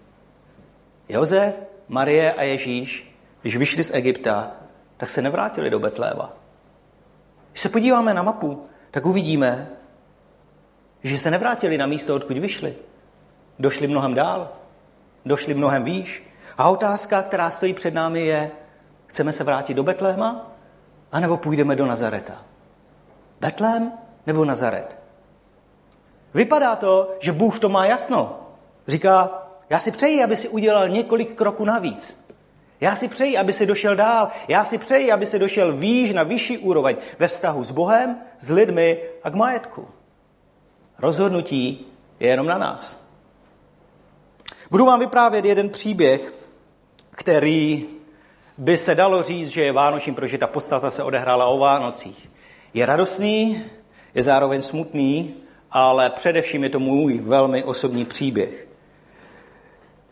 Jozef, 1.10 1.54
Marie 1.88 2.32
a 2.32 2.42
Ježíš, 2.42 3.16
když 3.42 3.56
vyšli 3.56 3.82
z 3.82 3.94
Egypta, 3.94 4.52
tak 4.96 5.08
se 5.08 5.22
nevrátili 5.22 5.70
do 5.70 5.78
Betléva. 5.78 6.32
Když 7.50 7.60
se 7.60 7.68
podíváme 7.68 8.14
na 8.14 8.22
mapu, 8.22 8.66
tak 8.90 9.06
uvidíme, 9.06 9.68
že 11.02 11.18
se 11.18 11.30
nevrátili 11.30 11.78
na 11.78 11.86
místo, 11.86 12.14
odkud 12.14 12.38
vyšli. 12.38 12.74
Došli 13.58 13.86
mnohem 13.86 14.14
dál, 14.14 14.52
došli 15.24 15.54
mnohem 15.54 15.84
výš. 15.84 16.26
A 16.58 16.68
otázka, 16.68 17.22
která 17.22 17.50
stojí 17.50 17.74
před 17.74 17.94
námi, 17.94 18.26
je, 18.26 18.50
chceme 19.06 19.32
se 19.32 19.44
vrátit 19.44 19.74
do 19.74 19.82
Betléma, 19.82 20.50
anebo 21.12 21.36
půjdeme 21.36 21.76
do 21.76 21.86
Nazareta? 21.86 22.44
Betlém 23.40 23.92
nebo 24.26 24.44
Nazaret? 24.44 25.02
Vypadá 26.34 26.76
to, 26.76 27.14
že 27.20 27.32
Bůh 27.32 27.56
v 27.56 27.60
tom 27.60 27.72
má 27.72 27.86
jasno. 27.86 28.40
Říká, 28.88 29.46
já 29.70 29.80
si 29.80 29.90
přeji, 29.90 30.24
aby 30.24 30.36
si 30.36 30.48
udělal 30.48 30.88
několik 30.88 31.34
kroků 31.34 31.64
navíc. 31.64 32.16
Já 32.80 32.96
si 32.96 33.08
přeji, 33.08 33.38
aby 33.38 33.52
si 33.52 33.66
došel 33.66 33.96
dál. 33.96 34.28
Já 34.48 34.64
si 34.64 34.78
přeji, 34.78 35.12
aby 35.12 35.26
si 35.26 35.38
došel 35.38 35.76
výš 35.76 36.14
na 36.14 36.22
vyšší 36.22 36.58
úroveň 36.58 36.96
ve 37.18 37.28
vztahu 37.28 37.64
s 37.64 37.70
Bohem, 37.70 38.18
s 38.38 38.50
lidmi 38.50 38.98
a 39.22 39.30
k 39.30 39.34
majetku. 39.34 39.88
Rozhodnutí 40.98 41.86
je 42.20 42.28
jenom 42.28 42.46
na 42.46 42.58
nás. 42.58 43.06
Budu 44.70 44.86
vám 44.86 45.00
vyprávět 45.00 45.44
jeden 45.44 45.68
příběh, 45.68 46.34
který 47.10 47.86
by 48.58 48.76
se 48.76 48.94
dalo 48.94 49.22
říct, 49.22 49.48
že 49.48 49.62
je 49.62 49.72
vánočním, 49.72 50.14
protože 50.14 50.38
ta 50.38 50.46
podstata 50.46 50.90
se 50.90 51.02
odehrála 51.02 51.46
o 51.46 51.58
Vánocích. 51.58 52.30
Je 52.74 52.86
radostný, 52.86 53.64
je 54.14 54.22
zároveň 54.22 54.62
smutný, 54.62 55.34
ale 55.70 56.10
především 56.10 56.64
je 56.64 56.70
to 56.70 56.80
můj 56.80 57.18
velmi 57.18 57.64
osobní 57.64 58.04
příběh. 58.04 58.69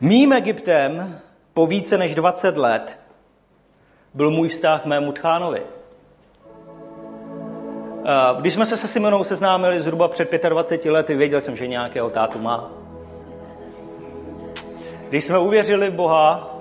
Mým 0.01 0.33
Egyptem 0.33 1.21
po 1.55 1.67
více 1.67 1.99
než 1.99 2.15
20 2.15 2.57
let 2.57 2.99
byl 4.15 4.31
můj 4.31 4.49
vztah 4.49 4.83
k 4.83 4.87
mému 4.87 5.13
tchánovi. 5.13 5.63
Když 8.41 8.53
jsme 8.53 8.67
se 8.67 8.77
se 8.77 8.89
Simonou 8.89 9.25
seznámili 9.25 9.81
zhruba 9.81 10.09
před 10.09 10.43
25 10.43 10.91
lety, 10.91 11.15
věděl 11.15 11.41
jsem, 11.41 11.57
že 11.57 11.67
nějakého 11.67 12.11
tátu 12.11 12.39
má. 12.39 12.71
Když 15.09 15.25
jsme 15.25 15.39
uvěřili 15.39 15.91
v 15.91 15.95
Boha, 15.95 16.57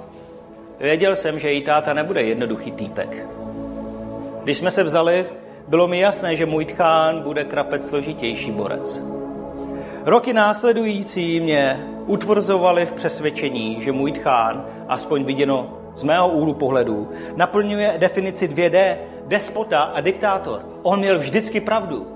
věděl 0.79 1.15
jsem, 1.15 1.39
že 1.39 1.51
její 1.51 1.61
táta 1.61 1.93
nebude 1.93 2.23
jednoduchý 2.23 2.71
týpek. 2.71 3.27
Když 4.43 4.57
jsme 4.57 4.71
se 4.71 4.83
vzali, 4.83 5.25
bylo 5.67 5.87
mi 5.87 5.99
jasné, 5.99 6.35
že 6.35 6.45
můj 6.45 6.65
tchán 6.65 7.21
bude 7.21 7.43
krapec 7.43 7.87
složitější 7.87 8.51
borec. 8.51 9.16
Roky 10.07 10.33
následující 10.33 11.39
mě 11.39 11.87
utvrzovali 12.05 12.85
v 12.85 12.93
přesvědčení, 12.93 13.81
že 13.81 13.91
můj 13.91 14.11
tchán, 14.11 14.65
aspoň 14.87 15.23
viděno 15.23 15.77
z 15.95 16.03
mého 16.03 16.29
úhlu 16.29 16.53
pohledu, 16.53 17.09
naplňuje 17.35 17.93
definici 17.97 18.47
2D, 18.47 18.95
despota 19.25 19.79
a 19.79 20.01
diktátor. 20.01 20.65
On 20.83 20.99
měl 20.99 21.19
vždycky 21.19 21.59
pravdu. 21.59 22.07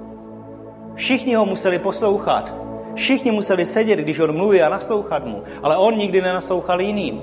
Všichni 0.95 1.35
ho 1.35 1.45
museli 1.45 1.79
poslouchat. 1.79 2.53
Všichni 2.95 3.31
museli 3.31 3.65
sedět, 3.65 3.99
když 3.99 4.19
on 4.19 4.37
mluví 4.37 4.61
a 4.61 4.69
naslouchat 4.69 5.25
mu, 5.25 5.43
ale 5.63 5.77
on 5.77 5.97
nikdy 5.97 6.21
nenaslouchal 6.21 6.81
jiným. 6.81 7.21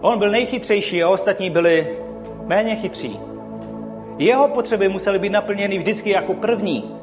On 0.00 0.18
byl 0.18 0.30
nejchytřejší 0.30 1.02
a 1.02 1.08
ostatní 1.08 1.50
byli 1.50 1.98
méně 2.46 2.76
chytří. 2.76 3.20
Jeho 4.18 4.48
potřeby 4.48 4.88
musely 4.88 5.18
být 5.18 5.32
naplněny 5.32 5.78
vždycky 5.78 6.10
jako 6.10 6.34
první. 6.34 6.94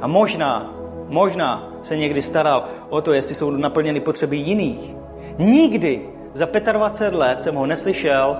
A 0.00 0.06
možná 0.06 0.79
možná 1.10 1.72
se 1.82 1.96
někdy 1.96 2.22
staral 2.22 2.64
o 2.88 3.00
to, 3.00 3.12
jestli 3.12 3.34
jsou 3.34 3.50
naplněny 3.50 4.00
potřeby 4.00 4.36
jiných. 4.36 4.94
Nikdy 5.38 6.08
za 6.34 6.48
25 6.72 7.18
let 7.18 7.42
jsem 7.42 7.54
ho 7.54 7.66
neslyšel, 7.66 8.36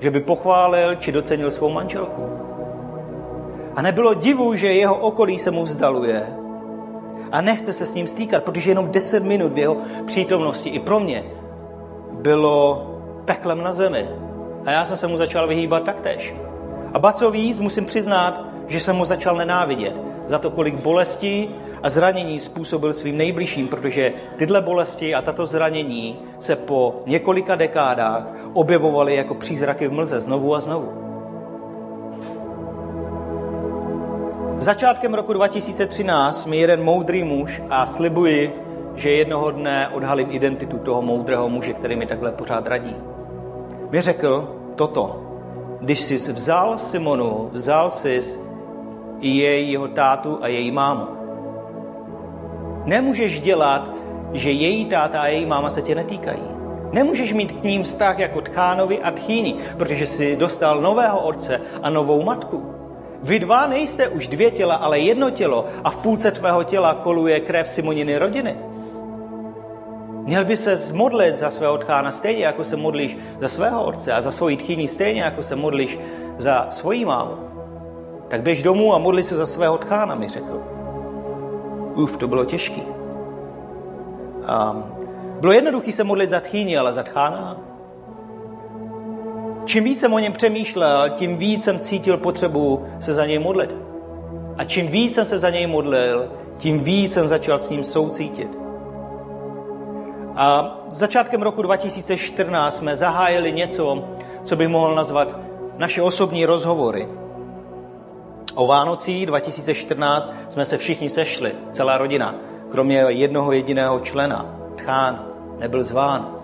že 0.00 0.10
by 0.10 0.20
pochválil 0.20 0.94
či 0.94 1.12
docenil 1.12 1.50
svou 1.50 1.70
manželku. 1.70 2.22
A 3.76 3.82
nebylo 3.82 4.14
divu, 4.14 4.54
že 4.54 4.72
jeho 4.72 4.96
okolí 4.96 5.38
se 5.38 5.50
mu 5.50 5.62
vzdaluje 5.62 6.26
a 7.32 7.40
nechce 7.40 7.72
se 7.72 7.84
s 7.84 7.94
ním 7.94 8.08
stýkat, 8.08 8.44
protože 8.44 8.70
jenom 8.70 8.90
10 8.90 9.24
minut 9.24 9.52
v 9.52 9.58
jeho 9.58 9.76
přítomnosti 10.06 10.68
i 10.68 10.78
pro 10.78 11.00
mě 11.00 11.24
bylo 12.12 12.86
peklem 13.24 13.62
na 13.62 13.72
zemi. 13.72 14.08
A 14.64 14.70
já 14.70 14.84
jsem 14.84 14.96
se 14.96 15.06
mu 15.06 15.16
začal 15.16 15.46
vyhýbat 15.46 15.82
taktéž. 15.82 16.34
A 16.94 16.98
ba 16.98 17.12
co 17.12 17.30
víc, 17.30 17.58
musím 17.58 17.84
přiznat, 17.84 18.44
že 18.66 18.80
jsem 18.80 18.96
mu 18.96 19.04
začal 19.04 19.36
nenávidět 19.36 19.94
za 20.26 20.38
to, 20.38 20.50
kolik 20.50 20.74
bolestí 20.74 21.54
a 21.86 21.88
zranění 21.88 22.38
způsobil 22.38 22.92
svým 22.92 23.16
nejbližším, 23.16 23.68
protože 23.68 24.12
tyhle 24.36 24.60
bolesti 24.60 25.14
a 25.14 25.22
tato 25.22 25.46
zranění 25.46 26.18
se 26.38 26.56
po 26.56 27.02
několika 27.06 27.56
dekádách 27.56 28.26
objevovaly 28.52 29.16
jako 29.16 29.34
přízraky 29.34 29.88
v 29.88 29.92
mlze 29.92 30.20
znovu 30.20 30.54
a 30.54 30.60
znovu. 30.60 30.92
Začátkem 34.58 35.14
roku 35.14 35.32
2013 35.32 36.46
mi 36.46 36.56
jeden 36.56 36.84
moudrý 36.84 37.24
muž 37.24 37.62
a 37.70 37.86
slibuji, 37.86 38.62
že 38.94 39.10
jednoho 39.10 39.50
dne 39.50 39.88
odhalím 39.88 40.28
identitu 40.30 40.78
toho 40.78 41.02
moudrého 41.02 41.48
muže, 41.48 41.72
který 41.72 41.96
mi 41.96 42.06
takhle 42.06 42.32
pořád 42.32 42.66
radí. 42.66 42.96
Mi 43.90 44.00
řekl 44.00 44.56
toto. 44.76 45.22
Když 45.80 46.00
jsi 46.00 46.32
vzal 46.32 46.78
Simonu, 46.78 47.50
vzal 47.52 47.90
jsi 47.90 48.20
jejího 49.20 49.88
tátu 49.88 50.38
a 50.42 50.48
její 50.48 50.70
mámu. 50.70 51.15
Nemůžeš 52.86 53.40
dělat, 53.40 53.88
že 54.32 54.50
její 54.50 54.84
táta 54.84 55.20
a 55.20 55.26
její 55.26 55.46
máma 55.46 55.70
se 55.70 55.82
tě 55.82 55.94
netýkají. 55.94 56.42
Nemůžeš 56.92 57.32
mít 57.32 57.52
k 57.52 57.64
ním 57.64 57.82
vztah 57.82 58.18
jako 58.18 58.40
tchánovi 58.40 58.98
a 59.02 59.10
tchýni, 59.10 59.54
protože 59.76 60.06
jsi 60.06 60.36
dostal 60.36 60.80
nového 60.80 61.18
otce 61.18 61.60
a 61.82 61.90
novou 61.90 62.22
matku. 62.22 62.64
Vy 63.22 63.38
dva 63.38 63.66
nejste 63.66 64.08
už 64.08 64.28
dvě 64.28 64.50
těla, 64.50 64.74
ale 64.74 64.98
jedno 64.98 65.30
tělo 65.30 65.66
a 65.84 65.90
v 65.90 65.96
půlce 65.96 66.30
tvého 66.30 66.64
těla 66.64 66.94
koluje 66.94 67.40
krev 67.40 67.68
Simoniny 67.68 68.18
rodiny. 68.18 68.56
Měl 70.22 70.44
by 70.44 70.56
se 70.56 70.92
modlit 70.92 71.36
za 71.36 71.50
svého 71.50 71.78
tchána 71.78 72.10
stejně, 72.12 72.44
jako 72.44 72.64
se 72.64 72.76
modlíš 72.76 73.16
za 73.40 73.48
svého 73.48 73.84
otce 73.84 74.12
a 74.12 74.22
za 74.22 74.30
svoji 74.30 74.56
tchýni 74.56 74.88
stejně, 74.88 75.22
jako 75.22 75.42
se 75.42 75.56
modlíš 75.56 75.98
za 76.38 76.66
svoji 76.70 77.04
mámu. 77.04 77.36
Tak 78.28 78.42
běž 78.42 78.62
domů 78.62 78.94
a 78.94 78.98
modli 78.98 79.22
se 79.22 79.34
za 79.34 79.46
svého 79.46 79.78
tchána, 79.78 80.14
mi 80.14 80.28
řekl. 80.28 80.75
Uf, 81.96 82.16
to 82.16 82.28
bylo 82.28 82.44
těžké. 82.44 82.80
Bylo 85.40 85.52
jednoduché 85.52 85.92
se 85.92 86.04
modlit 86.04 86.30
za 86.30 86.40
tchýni, 86.40 86.78
ale 86.78 86.92
za 86.92 87.02
tchána? 87.02 87.56
Čím 89.64 89.84
víc 89.84 90.00
jsem 90.00 90.12
o 90.12 90.18
něm 90.18 90.32
přemýšlel, 90.32 91.10
tím 91.10 91.36
víc 91.36 91.64
jsem 91.64 91.78
cítil 91.78 92.16
potřebu 92.16 92.86
se 93.00 93.12
za 93.12 93.26
něj 93.26 93.38
modlit. 93.38 93.74
A 94.58 94.64
čím 94.64 94.88
víc 94.88 95.14
jsem 95.14 95.24
se 95.24 95.38
za 95.38 95.50
něj 95.50 95.66
modlil, 95.66 96.28
tím 96.58 96.80
víc 96.80 97.12
jsem 97.12 97.28
začal 97.28 97.58
s 97.58 97.68
ním 97.68 97.84
soucítit. 97.84 98.58
A 100.36 100.78
začátkem 100.88 101.42
roku 101.42 101.62
2014 101.62 102.76
jsme 102.76 102.96
zahájili 102.96 103.52
něco, 103.52 104.04
co 104.44 104.56
bych 104.56 104.68
mohl 104.68 104.94
nazvat 104.94 105.36
naše 105.76 106.02
osobní 106.02 106.46
rozhovory. 106.46 107.08
O 108.56 108.66
Vánocí 108.66 109.26
2014 109.26 110.32
jsme 110.48 110.64
se 110.64 110.78
všichni 110.78 111.08
sešli, 111.08 111.54
celá 111.72 111.98
rodina, 111.98 112.34
kromě 112.70 112.96
jednoho 112.96 113.52
jediného 113.52 114.00
člena. 114.00 114.46
Tchán 114.76 115.26
nebyl 115.58 115.84
zván. 115.84 116.34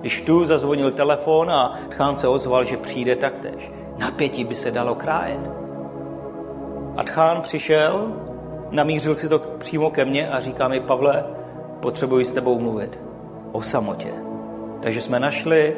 Když 0.00 0.20
tu 0.20 0.46
zazvonil 0.46 0.90
telefon 0.90 1.50
a 1.50 1.78
Tchán 1.88 2.16
se 2.16 2.28
ozval, 2.28 2.64
že 2.64 2.76
přijde 2.76 3.16
taktéž. 3.16 3.70
Napětí 3.98 4.44
by 4.44 4.54
se 4.54 4.70
dalo 4.70 4.94
krájet. 4.94 5.50
A 6.96 7.02
Tchán 7.02 7.42
přišel, 7.42 8.12
namířil 8.70 9.14
si 9.14 9.28
to 9.28 9.38
přímo 9.38 9.90
ke 9.90 10.04
mně 10.04 10.28
a 10.28 10.40
říká 10.40 10.68
mi, 10.68 10.80
Pavle, 10.80 11.24
potřebuji 11.80 12.24
s 12.24 12.32
tebou 12.32 12.58
mluvit 12.58 12.98
o 13.52 13.62
samotě. 13.62 14.12
Takže 14.82 15.00
jsme 15.00 15.20
našli 15.20 15.76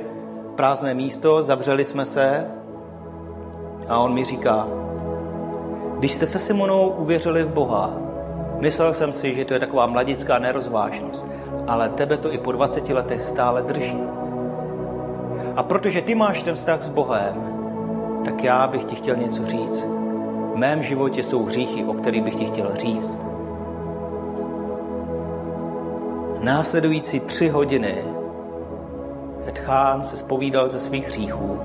prázdné 0.56 0.94
místo, 0.94 1.42
zavřeli 1.42 1.84
jsme 1.84 2.04
se 2.04 2.50
a 3.88 3.98
on 3.98 4.14
mi 4.14 4.24
říká, 4.24 4.68
když 5.98 6.12
jste 6.12 6.26
se 6.26 6.38
Simonou 6.38 6.88
uvěřili 6.88 7.42
v 7.42 7.52
Boha, 7.52 7.92
myslel 8.58 8.94
jsem 8.94 9.12
si, 9.12 9.34
že 9.34 9.44
to 9.44 9.54
je 9.54 9.60
taková 9.60 9.86
mladická 9.86 10.38
nerozvážnost, 10.38 11.26
ale 11.66 11.88
tebe 11.88 12.16
to 12.16 12.32
i 12.32 12.38
po 12.38 12.52
20 12.52 12.88
letech 12.88 13.24
stále 13.24 13.62
drží. 13.62 13.98
A 15.56 15.62
protože 15.62 16.02
ty 16.02 16.14
máš 16.14 16.42
ten 16.42 16.54
vztah 16.54 16.82
s 16.82 16.88
Bohem, 16.88 17.34
tak 18.24 18.44
já 18.44 18.66
bych 18.66 18.84
ti 18.84 18.94
chtěl 18.94 19.16
něco 19.16 19.46
říct. 19.46 19.82
V 20.54 20.56
mém 20.56 20.82
životě 20.82 21.22
jsou 21.22 21.44
hříchy, 21.44 21.84
o 21.84 21.92
kterých 21.92 22.22
bych 22.22 22.34
ti 22.36 22.44
chtěl 22.44 22.76
říct. 22.76 23.20
Následující 26.40 27.20
tři 27.20 27.48
hodiny 27.48 28.04
Edchán 29.46 30.04
se 30.04 30.16
spovídal 30.16 30.68
ze 30.68 30.80
svých 30.80 31.06
hříchů. 31.06 31.58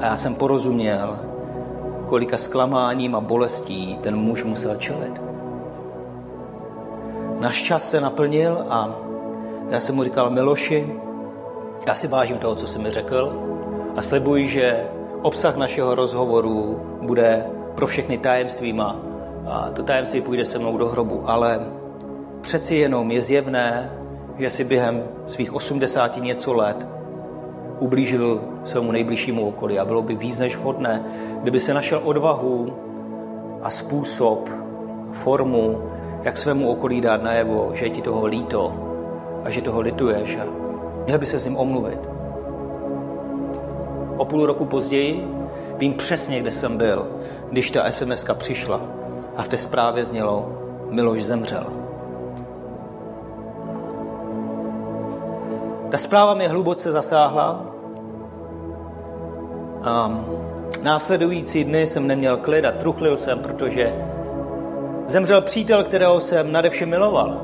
A 0.00 0.04
já 0.04 0.16
jsem 0.16 0.34
porozuměl, 0.34 1.18
kolika 2.08 2.38
zklamáním 2.38 3.14
a 3.14 3.20
bolestí 3.20 3.98
ten 4.00 4.16
muž 4.16 4.44
musel 4.44 4.76
čelit. 4.76 5.20
Náš 7.40 7.62
čas 7.62 7.90
se 7.90 8.00
naplnil 8.00 8.64
a 8.68 8.94
já 9.70 9.80
jsem 9.80 9.94
mu 9.94 10.04
říkal, 10.04 10.30
Miloši, 10.30 11.00
já 11.86 11.94
si 11.94 12.08
vážím 12.08 12.38
toho, 12.38 12.54
co 12.54 12.66
jsi 12.66 12.78
mi 12.78 12.90
řekl 12.90 13.32
a 13.96 14.02
slibuji, 14.02 14.48
že 14.48 14.86
obsah 15.22 15.56
našeho 15.56 15.94
rozhovoru 15.94 16.82
bude 17.02 17.46
pro 17.74 17.86
všechny 17.86 18.18
tajemstvíma 18.18 18.96
a 19.46 19.70
to 19.70 19.82
tajemství 19.82 20.20
půjde 20.20 20.44
se 20.44 20.58
mnou 20.58 20.78
do 20.78 20.88
hrobu, 20.88 21.22
ale 21.26 21.60
Přeci 22.40 22.74
jenom 22.74 23.10
je 23.10 23.20
zjevné, 23.20 23.92
že 24.38 24.50
si 24.50 24.64
během 24.64 25.04
svých 25.26 25.52
80 25.52 26.16
něco 26.16 26.52
let 26.52 26.86
ublížil 27.78 28.40
svému 28.64 28.92
nejbližšímu 28.92 29.48
okolí 29.48 29.78
a 29.78 29.84
bylo 29.84 30.02
by 30.02 30.14
víc 30.14 30.38
než 30.38 30.56
vhodné, 30.56 31.04
kdyby 31.42 31.60
se 31.60 31.74
našel 31.74 32.00
odvahu 32.04 32.72
a 33.62 33.70
způsob, 33.70 34.48
formu, 35.12 35.82
jak 36.22 36.36
svému 36.36 36.70
okolí 36.70 37.00
dát 37.00 37.22
najevo, 37.22 37.70
že 37.74 37.84
je 37.84 37.90
ti 37.90 38.02
toho 38.02 38.26
líto 38.26 38.74
a 39.44 39.50
že 39.50 39.62
toho 39.62 39.80
lituješ 39.80 40.36
a 40.36 40.44
měl 41.06 41.18
by 41.18 41.26
se 41.26 41.38
s 41.38 41.44
ním 41.44 41.56
omluvit. 41.56 42.00
O 44.16 44.24
půl 44.24 44.46
roku 44.46 44.64
později 44.64 45.34
vím 45.78 45.94
přesně, 45.94 46.40
kde 46.40 46.52
jsem 46.52 46.76
byl, 46.76 47.08
když 47.50 47.70
ta 47.70 47.90
sms 47.90 48.24
přišla 48.34 48.80
a 49.36 49.42
v 49.42 49.48
té 49.48 49.56
zprávě 49.56 50.04
znělo 50.04 50.52
Miloš 50.90 51.24
zemřel. 51.24 51.66
Ta 55.90 55.98
zpráva 55.98 56.34
mě 56.34 56.48
hluboce 56.48 56.92
zasáhla. 56.92 57.67
A 59.82 60.24
následující 60.82 61.64
dny 61.64 61.86
jsem 61.86 62.06
neměl 62.06 62.36
klid 62.36 62.64
a 62.64 62.72
truchlil 62.72 63.16
jsem, 63.16 63.38
protože 63.38 63.94
zemřel 65.06 65.40
přítel, 65.42 65.84
kterého 65.84 66.20
jsem 66.20 66.52
nadevše 66.52 66.86
miloval. 66.86 67.40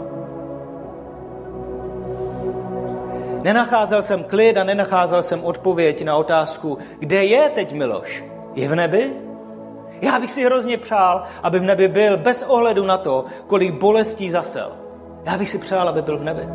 Nenacházel 3.42 4.02
jsem 4.02 4.24
klid 4.24 4.56
a 4.56 4.64
nenacházel 4.64 5.22
jsem 5.22 5.44
odpověď 5.44 6.04
na 6.04 6.16
otázku, 6.16 6.78
kde 6.98 7.24
je 7.24 7.48
teď 7.48 7.72
Miloš? 7.72 8.24
Je 8.54 8.68
v 8.68 8.74
nebi? 8.74 9.12
Já 10.02 10.20
bych 10.20 10.30
si 10.30 10.44
hrozně 10.44 10.78
přál, 10.78 11.22
aby 11.42 11.58
v 11.58 11.62
nebi 11.62 11.88
byl 11.88 12.16
bez 12.16 12.42
ohledu 12.42 12.86
na 12.86 12.98
to, 12.98 13.24
kolik 13.46 13.74
bolestí 13.74 14.30
zasel. 14.30 14.72
Já 15.24 15.38
bych 15.38 15.48
si 15.48 15.58
přál, 15.58 15.88
aby 15.88 16.02
byl 16.02 16.18
v 16.18 16.24
nebi. 16.24 16.48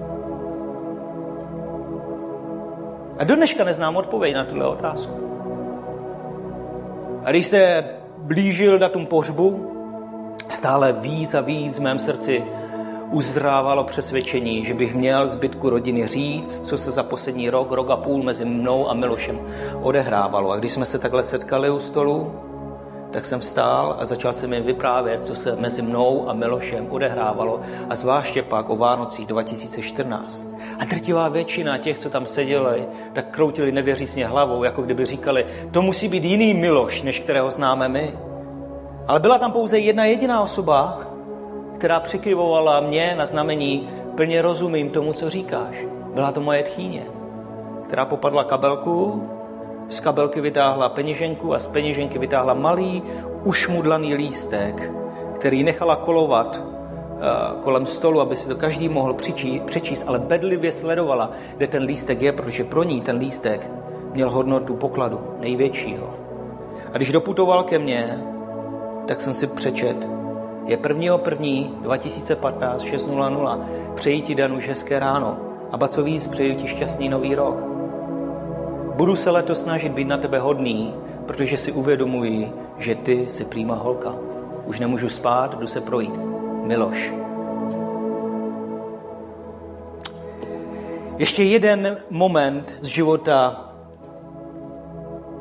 A 3.17 3.23
do 3.23 3.35
dneška 3.35 3.63
neznám 3.63 3.95
odpověď 3.95 4.35
na 4.35 4.45
tuhle 4.45 4.67
otázku. 4.67 5.28
A 7.29 7.31
když 7.31 7.45
se 7.45 7.85
blížil 8.17 8.79
datum 8.79 9.05
pohřbu, 9.05 9.71
stále 10.47 10.93
víc 10.93 11.33
a 11.33 11.41
víc 11.41 11.77
v 11.77 11.81
mém 11.81 11.99
srdci 11.99 12.43
uzdrávalo 13.11 13.83
přesvědčení, 13.83 14.65
že 14.65 14.73
bych 14.73 14.95
měl 14.95 15.29
zbytku 15.29 15.69
rodiny 15.69 16.07
říct, 16.07 16.67
co 16.67 16.77
se 16.77 16.91
za 16.91 17.03
poslední 17.03 17.49
rok, 17.49 17.71
rok 17.71 17.89
a 17.89 17.97
půl 17.97 18.23
mezi 18.23 18.45
mnou 18.45 18.89
a 18.89 18.93
Milošem 18.93 19.39
odehrávalo. 19.81 20.51
A 20.51 20.57
když 20.57 20.71
jsme 20.71 20.85
se 20.85 20.99
takhle 20.99 21.23
setkali 21.23 21.69
u 21.69 21.79
stolu, 21.79 22.33
tak 23.11 23.25
jsem 23.25 23.39
vstál 23.39 23.95
a 23.99 24.05
začal 24.05 24.33
jsem 24.33 24.53
jim 24.53 24.63
vyprávět, 24.63 25.25
co 25.25 25.35
se 25.35 25.55
mezi 25.55 25.81
mnou 25.81 26.29
a 26.29 26.33
Milošem 26.33 26.87
odehrávalo, 26.89 27.61
a 27.89 27.95
zvláště 27.95 28.43
pak 28.43 28.69
o 28.69 28.75
Vánocích 28.75 29.27
2014. 29.27 30.45
A 30.79 30.85
drtivá 30.85 31.29
většina 31.29 31.77
těch, 31.77 31.99
co 31.99 32.09
tam 32.09 32.25
seděli, 32.25 32.87
tak 33.13 33.29
kroutili 33.31 33.71
nevěřícně 33.71 34.27
hlavou, 34.27 34.63
jako 34.63 34.81
kdyby 34.81 35.05
říkali, 35.05 35.45
to 35.71 35.81
musí 35.81 36.07
být 36.07 36.23
jiný 36.23 36.53
Miloš, 36.53 37.01
než 37.01 37.19
kterého 37.19 37.51
známe 37.51 37.89
my. 37.89 38.13
Ale 39.07 39.19
byla 39.19 39.39
tam 39.39 39.51
pouze 39.51 39.79
jedna 39.79 40.05
jediná 40.05 40.41
osoba, 40.41 40.99
která 41.75 41.99
přikyvovala 41.99 42.79
mě 42.79 43.15
na 43.17 43.25
znamení, 43.25 43.89
plně 44.15 44.41
rozumím 44.41 44.89
tomu, 44.89 45.13
co 45.13 45.29
říkáš. 45.29 45.75
Byla 46.13 46.31
to 46.31 46.41
moje 46.41 46.63
tchýně, 46.63 47.03
která 47.87 48.05
popadla 48.05 48.43
kabelku, 48.43 49.29
z 49.89 49.99
kabelky 49.99 50.41
vytáhla 50.41 50.89
peněženku 50.89 51.53
a 51.53 51.59
z 51.59 51.67
peněženky 51.67 52.19
vytáhla 52.19 52.53
malý, 52.53 53.03
ušmudlaný 53.43 54.15
lístek, 54.15 54.91
který 55.35 55.63
nechala 55.63 55.95
kolovat 55.95 56.69
Eh, 57.19 57.59
kolem 57.61 57.85
stolu, 57.85 58.21
aby 58.21 58.35
si 58.35 58.47
to 58.47 58.55
každý 58.55 58.89
mohl 58.89 59.13
přečíst, 59.65 60.03
ale 60.07 60.19
bedlivě 60.19 60.71
sledovala, 60.71 61.31
kde 61.57 61.67
ten 61.67 61.83
lístek 61.83 62.21
je, 62.21 62.31
protože 62.31 62.63
pro 62.63 62.83
ní 62.83 63.01
ten 63.01 63.17
lístek 63.17 63.71
měl 64.13 64.29
hodnotu 64.29 64.75
pokladu 64.75 65.19
největšího. 65.39 66.13
A 66.93 66.97
když 66.97 67.11
doputoval 67.11 67.63
ke 67.63 67.79
mně, 67.79 68.23
tak 69.07 69.21
jsem 69.21 69.33
si 69.33 69.47
přečet. 69.47 70.07
Je 70.65 70.77
1.1.2015 70.77 72.77
6.00. 72.77 73.59
Přeji 73.95 74.21
ti 74.21 74.35
Danu 74.35 74.59
hezké 74.67 74.99
ráno. 74.99 75.37
A 75.71 75.77
ba 75.77 75.87
co 75.87 76.03
víc, 76.03 76.27
přeji 76.27 76.55
ti 76.55 76.67
šťastný 76.67 77.09
nový 77.09 77.35
rok. 77.35 77.68
Budu 78.99 79.15
se 79.15 79.29
letos 79.29 79.61
snažit 79.61 79.91
být 79.91 80.07
na 80.07 80.17
tebe 80.17 80.39
hodný, 80.39 80.93
protože 81.25 81.57
si 81.57 81.71
uvědomuji, 81.71 82.53
že 82.77 82.95
ty 82.95 83.29
jsi 83.29 83.45
prýma 83.45 83.75
holka. 83.75 84.15
Už 84.65 84.79
nemůžu 84.79 85.09
spát, 85.09 85.59
jdu 85.59 85.67
se 85.67 85.81
projít. 85.81 86.19
Miloš. 86.63 87.13
Ještě 91.17 91.43
jeden 91.43 91.97
moment 92.09 92.77
z 92.79 92.85
života 92.85 93.69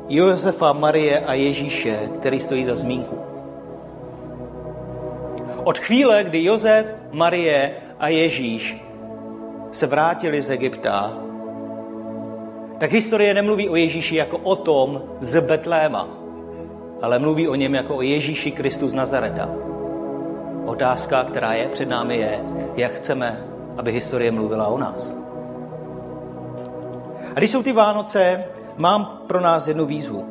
Josefa, 0.08 0.72
Marie 0.72 1.20
a 1.20 1.34
Ježíše, 1.34 1.98
který 2.14 2.40
stojí 2.40 2.64
za 2.64 2.76
zmínku. 2.76 3.18
Od 5.64 5.78
chvíle, 5.78 6.24
kdy 6.24 6.44
Josef, 6.44 6.86
Marie 7.12 7.74
a 7.98 8.08
Ježíš 8.08 8.84
se 9.70 9.86
vrátili 9.86 10.42
z 10.42 10.50
Egypta, 10.50 11.27
tak 12.78 12.92
historie 12.92 13.34
nemluví 13.34 13.68
o 13.68 13.76
Ježíši 13.76 14.16
jako 14.16 14.38
o 14.38 14.56
tom 14.56 15.02
z 15.20 15.40
Betléma, 15.40 16.08
ale 17.02 17.18
mluví 17.18 17.48
o 17.48 17.54
něm 17.54 17.74
jako 17.74 17.96
o 17.96 18.02
Ježíši 18.02 18.50
Kristu 18.50 18.88
z 18.88 18.94
Nazareta. 18.94 19.48
Otázka, 20.66 21.24
která 21.24 21.52
je 21.52 21.68
před 21.68 21.88
námi, 21.88 22.16
je, 22.16 22.40
jak 22.76 22.92
chceme, 22.92 23.44
aby 23.76 23.92
historie 23.92 24.30
mluvila 24.30 24.68
o 24.68 24.78
nás. 24.78 25.14
A 27.34 27.38
když 27.38 27.50
jsou 27.50 27.62
ty 27.62 27.72
Vánoce, 27.72 28.44
mám 28.76 29.22
pro 29.26 29.40
nás 29.40 29.68
jednu 29.68 29.86
výzvu. 29.86 30.26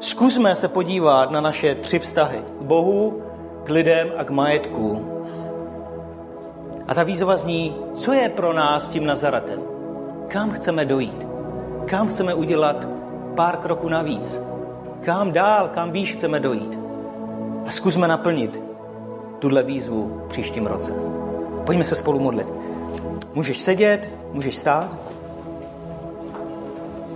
Zkusme 0.00 0.56
se 0.56 0.68
podívat 0.68 1.30
na 1.30 1.40
naše 1.40 1.74
tři 1.74 1.98
vztahy. 1.98 2.38
K 2.60 2.62
Bohu, 2.62 3.22
k 3.64 3.68
lidem 3.68 4.12
a 4.16 4.24
k 4.24 4.30
majetku. 4.30 5.08
A 6.88 6.94
ta 6.94 7.02
výzva 7.02 7.36
zní, 7.36 7.76
co 7.92 8.12
je 8.12 8.28
pro 8.28 8.52
nás 8.52 8.86
tím 8.86 9.06
Nazaretem? 9.06 9.60
Kam 10.28 10.50
chceme 10.50 10.84
dojít? 10.84 11.31
Kam 11.86 12.08
chceme 12.08 12.34
udělat 12.34 12.86
pár 13.34 13.56
kroků 13.56 13.88
navíc? 13.88 14.38
Kam 15.04 15.32
dál, 15.32 15.68
kam 15.68 15.90
výš 15.90 16.12
chceme 16.12 16.40
dojít? 16.40 16.78
A 17.66 17.70
zkusme 17.70 18.08
naplnit 18.08 18.62
tuhle 19.38 19.62
výzvu 19.62 20.22
v 20.24 20.28
příštím 20.28 20.66
roce. 20.66 20.92
Pojďme 21.66 21.84
se 21.84 21.94
spolu 21.94 22.18
modlit. 22.18 22.48
Můžeš 23.34 23.60
sedět, 23.60 24.10
můžeš 24.32 24.56
stát. 24.56 24.96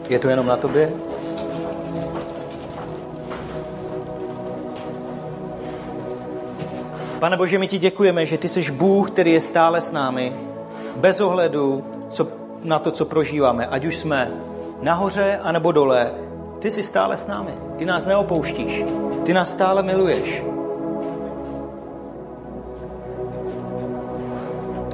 Je 0.09 0.19
to 0.19 0.29
jenom 0.29 0.47
na 0.47 0.57
tobě? 0.57 0.93
Pane 7.19 7.37
Bože, 7.37 7.59
my 7.59 7.69
ti 7.69 7.79
děkujeme, 7.79 8.27
že 8.27 8.39
ty 8.39 8.49
jsi 8.49 8.71
Bůh, 8.71 9.11
který 9.11 9.33
je 9.33 9.41
stále 9.41 9.81
s 9.81 9.93
námi, 9.93 10.33
bez 10.97 11.21
ohledu 11.21 11.85
co, 12.09 12.29
na 12.63 12.79
to, 12.79 12.91
co 12.91 13.05
prožíváme, 13.05 13.67
ať 13.67 13.85
už 13.85 13.97
jsme 13.97 14.31
nahoře 14.83 15.41
anebo 15.43 15.73
dole, 15.73 16.11
ty 16.59 16.71
jsi 16.71 16.83
stále 16.83 17.17
s 17.17 17.27
námi. 17.27 17.51
Ty 17.79 17.85
nás 17.85 18.05
neopouštíš. 18.05 18.85
Ty 19.25 19.35
nás 19.35 19.53
stále 19.53 19.83
miluješ. 19.83 20.45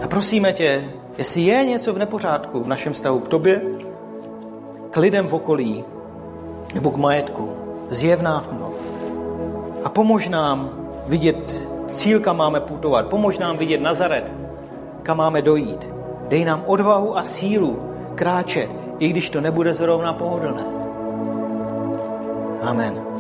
A 0.03 0.09
prosíme 0.09 0.53
tě, 0.53 0.85
jestli 1.19 1.41
je 1.41 1.65
něco 1.65 1.93
v 1.93 1.99
nepořádku 1.99 2.65
v 2.65 2.69
našem 2.69 2.93
vztahu 2.93 3.19
k 3.19 3.29
tobě, 3.29 3.63
k 4.91 4.97
lidem 4.97 5.29
v 5.29 5.35
okolí 5.35 5.85
nebo 6.75 6.91
k 6.91 6.97
majetku, 6.97 7.57
zjev 7.89 8.21
nám 8.21 8.73
a 9.85 9.89
pomož 9.89 10.29
nám 10.29 10.71
vidět 11.07 11.69
cíl, 11.91 12.21
kam 12.21 12.37
máme 12.37 12.61
putovat. 12.61 13.07
Pomož 13.07 13.39
nám 13.39 13.57
vidět 13.57 13.81
Nazaret, 13.81 14.33
kam 15.03 15.17
máme 15.17 15.43
dojít. 15.43 15.91
Dej 16.29 16.45
nám 16.45 16.63
odvahu 16.67 17.19
a 17.19 17.23
sílu 17.23 17.83
kráčet, 18.15 18.71
i 19.03 19.09
když 19.09 19.31
to 19.31 19.41
nebude 19.41 19.75
zrovna 19.75 20.13
pohodlné. 20.13 20.63
Amen. 22.63 23.12